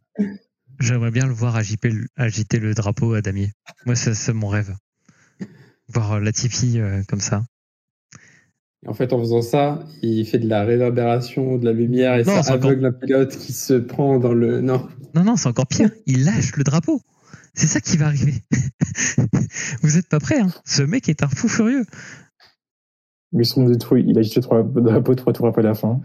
[0.80, 3.52] J'aimerais bien le voir agiter le, agiter le drapeau à damier.
[3.86, 4.76] Moi, c'est mon rêve.
[5.88, 7.46] Voir Latifi euh, comme ça.
[8.88, 12.38] En fait, en faisant ça, il fait de la réverbération, de la lumière et Non,
[12.38, 14.62] ça c'est encore- aveugle un pilote qui se prend dans le.
[14.62, 14.88] Non.
[15.14, 15.92] Non, non, c'est encore pire.
[16.08, 17.02] Il lâche le drapeau.
[17.54, 18.44] C'est ça qui va arriver.
[19.82, 21.86] Vous êtes pas prêts, hein Ce mec est un fou furieux.
[23.32, 24.04] Mais ils seront détruits.
[24.08, 26.02] Il a jeté trois drapeaux trois tours après la fin.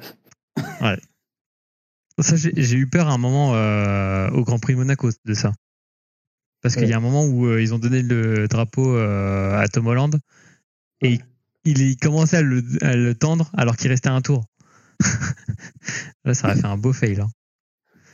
[2.20, 5.53] Ça, j'ai eu peur à un moment euh, au Grand Prix Monaco de ça.
[6.62, 9.66] Parce qu'il y a un moment où euh, ils ont donné le drapeau euh, à
[9.68, 10.18] Tom Holland
[11.03, 11.20] et
[11.64, 14.47] il, il commençait à le, à le tendre alors qu'il restait un tour.
[16.24, 17.20] Là, ça aurait fait un beau fail.
[17.20, 17.28] hein.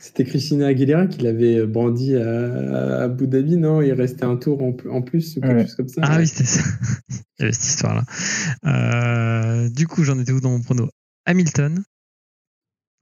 [0.01, 3.81] C'était Christina Aguilera qui l'avait brandi à, à Abu Dhabi, non?
[3.81, 5.63] Il restait un tour en, en plus ou quelque Ouais.
[5.63, 6.01] chose comme ça?
[6.03, 6.63] Ah oui, c'était ça.
[7.09, 8.03] Il y avait cette histoire-là.
[8.65, 10.89] Euh, du coup, j'en étais où dans mon prono?
[11.25, 11.83] Hamilton.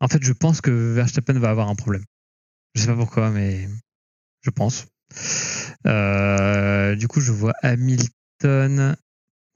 [0.02, 2.04] En fait, je pense que Verstappen va avoir un problème.
[2.76, 3.68] Je sais pas pourquoi, mais
[4.42, 4.88] je pense.
[5.88, 8.96] Euh, du coup, je vois Hamilton.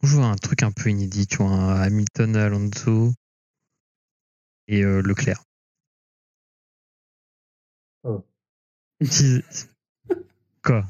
[0.02, 3.14] Je vois un truc un peu inédit, tu vois, un Hamilton, Alonso
[4.68, 5.44] et euh, Leclerc.
[10.64, 10.86] Quoi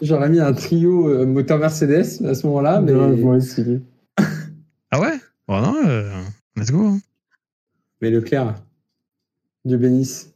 [0.00, 3.82] J'aurais mis un trio euh, moteur Mercedes à ce moment-là, mais, Ouais, moi aussi.
[4.90, 6.22] Ah ouais Bon, non, euh,
[6.56, 6.86] let's go.
[6.86, 7.00] hein.
[8.00, 8.54] mais Leclerc,
[9.64, 10.30] Dieu bénisse.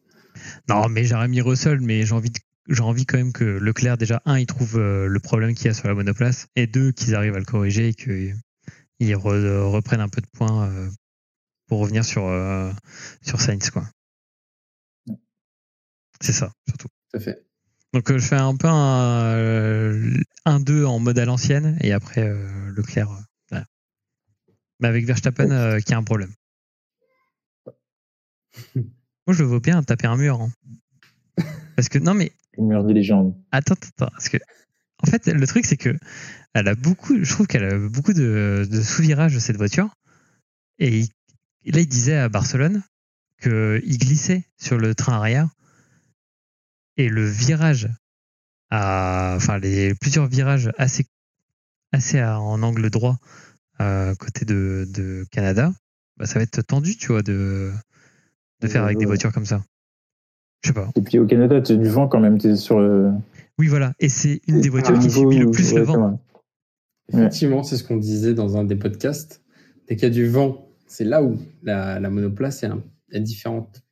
[0.68, 3.96] Non, mais j'aurais mis Russell, mais j'ai envie, de- j'ai envie quand même que Leclerc,
[3.98, 6.92] déjà, un, il trouve euh, le problème qu'il y a sur la monoplace, et deux,
[6.92, 8.34] qu'ils arrivent à le corriger et qu'ils
[9.00, 10.88] re- reprennent un peu de points euh,
[11.68, 12.70] pour revenir sur, euh,
[13.22, 13.84] sur Sainz, quoi.
[16.20, 16.88] C'est ça, surtout.
[17.12, 17.44] Tout à fait.
[17.92, 19.34] Donc euh, je fais un peu un
[20.46, 23.10] 1-2 en mode à l'ancienne et après euh, Leclerc.
[23.10, 23.66] euh, voilà.
[24.80, 26.32] Mais avec Verstappen euh, qui a un problème.
[28.74, 30.40] Moi je veux bien taper un mur.
[30.40, 30.50] hein.
[31.76, 33.34] Parce que non mais Le mur des légendes.
[33.50, 34.36] attends, attends, attends, parce que
[35.02, 35.96] en fait le truc c'est que
[36.54, 39.94] elle a beaucoup, je trouve qu'elle a beaucoup de, de sous-virages de cette voiture.
[40.78, 41.08] Et il-
[41.64, 42.82] et là il disait à Barcelone
[43.40, 45.48] qu'il glissait sur le train arrière
[46.96, 47.88] et le virage
[48.70, 51.04] à, enfin les plusieurs virages assez
[51.92, 53.18] assez à- en angle droit
[53.80, 55.72] euh, côté de, de Canada,
[56.16, 57.72] bah, ça va être tendu, tu vois, de
[58.60, 59.08] de faire avec des Ouais.
[59.08, 59.64] voitures comme ça.
[60.62, 60.88] Je sais pas.
[60.94, 63.10] Et puis au Canada, tu as du vent quand même, tu es sur le.
[63.58, 63.92] Oui, voilà.
[63.98, 66.20] Et c'est une des voitures un qui subit le plus le vent.
[67.12, 69.42] Effectivement, c'est ce qu'on disait dans un des podcasts.
[69.88, 72.64] Dès qu'il y a du vent, c'est là où la, la monoplace
[73.10, 73.82] est différente.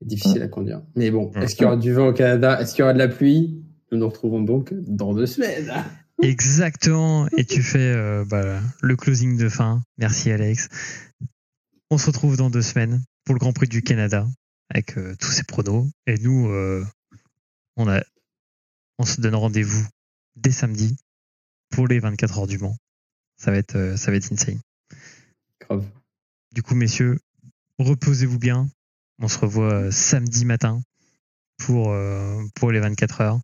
[0.00, 0.82] Difficile à conduire.
[0.96, 2.60] Mais bon, est-ce qu'il y aura du vent au Canada?
[2.60, 3.64] Est-ce qu'il y aura de la pluie?
[3.90, 5.72] Nous nous retrouvons donc dans deux semaines.
[6.22, 7.28] Exactement.
[7.36, 9.82] Et tu fais euh, bah, le closing de fin.
[9.98, 10.68] Merci Alex.
[11.90, 14.26] On se retrouve dans deux semaines pour le Grand Prix du Canada
[14.68, 15.86] avec euh, tous ces pronos.
[16.06, 16.84] Et nous, euh,
[17.76, 18.02] on a,
[18.98, 19.86] on se donne rendez-vous
[20.36, 20.96] dès samedi
[21.70, 22.76] pour les 24 heures du Mans.
[23.36, 24.60] Ça va être, ça va être insane.
[25.60, 25.86] Grave.
[26.52, 27.18] Du coup, messieurs,
[27.78, 28.68] reposez-vous bien.
[29.20, 30.80] On se revoit euh, samedi matin
[31.58, 33.40] pour, euh, pour les 24 heures.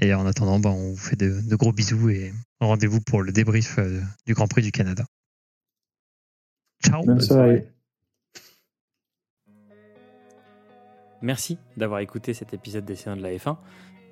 [0.00, 3.32] Et en attendant, bah, on vous fait de, de gros bisous et rendez-vous pour le
[3.32, 5.04] débrief euh, du Grand Prix du Canada.
[6.84, 7.66] Ciao Bonne soirée.
[11.22, 13.56] Merci d'avoir écouté cet épisode des séances de la F1.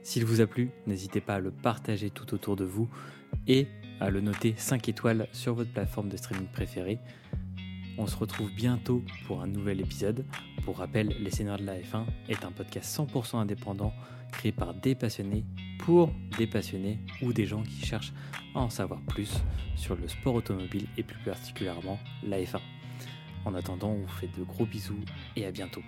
[0.03, 2.89] S'il vous a plu, n'hésitez pas à le partager tout autour de vous
[3.47, 3.69] et
[4.01, 6.99] à le noter 5 étoiles sur votre plateforme de streaming préférée.
[7.97, 10.25] On se retrouve bientôt pour un nouvel épisode.
[10.65, 13.93] Pour rappel, Les Seigneurs de la F1 est un podcast 100% indépendant
[14.33, 15.45] créé par des passionnés
[15.79, 18.13] pour des passionnés ou des gens qui cherchent
[18.55, 19.33] à en savoir plus
[19.77, 22.59] sur le sport automobile et plus particulièrement la F1.
[23.45, 25.05] En attendant, on vous fait de gros bisous
[25.37, 25.83] et à bientôt.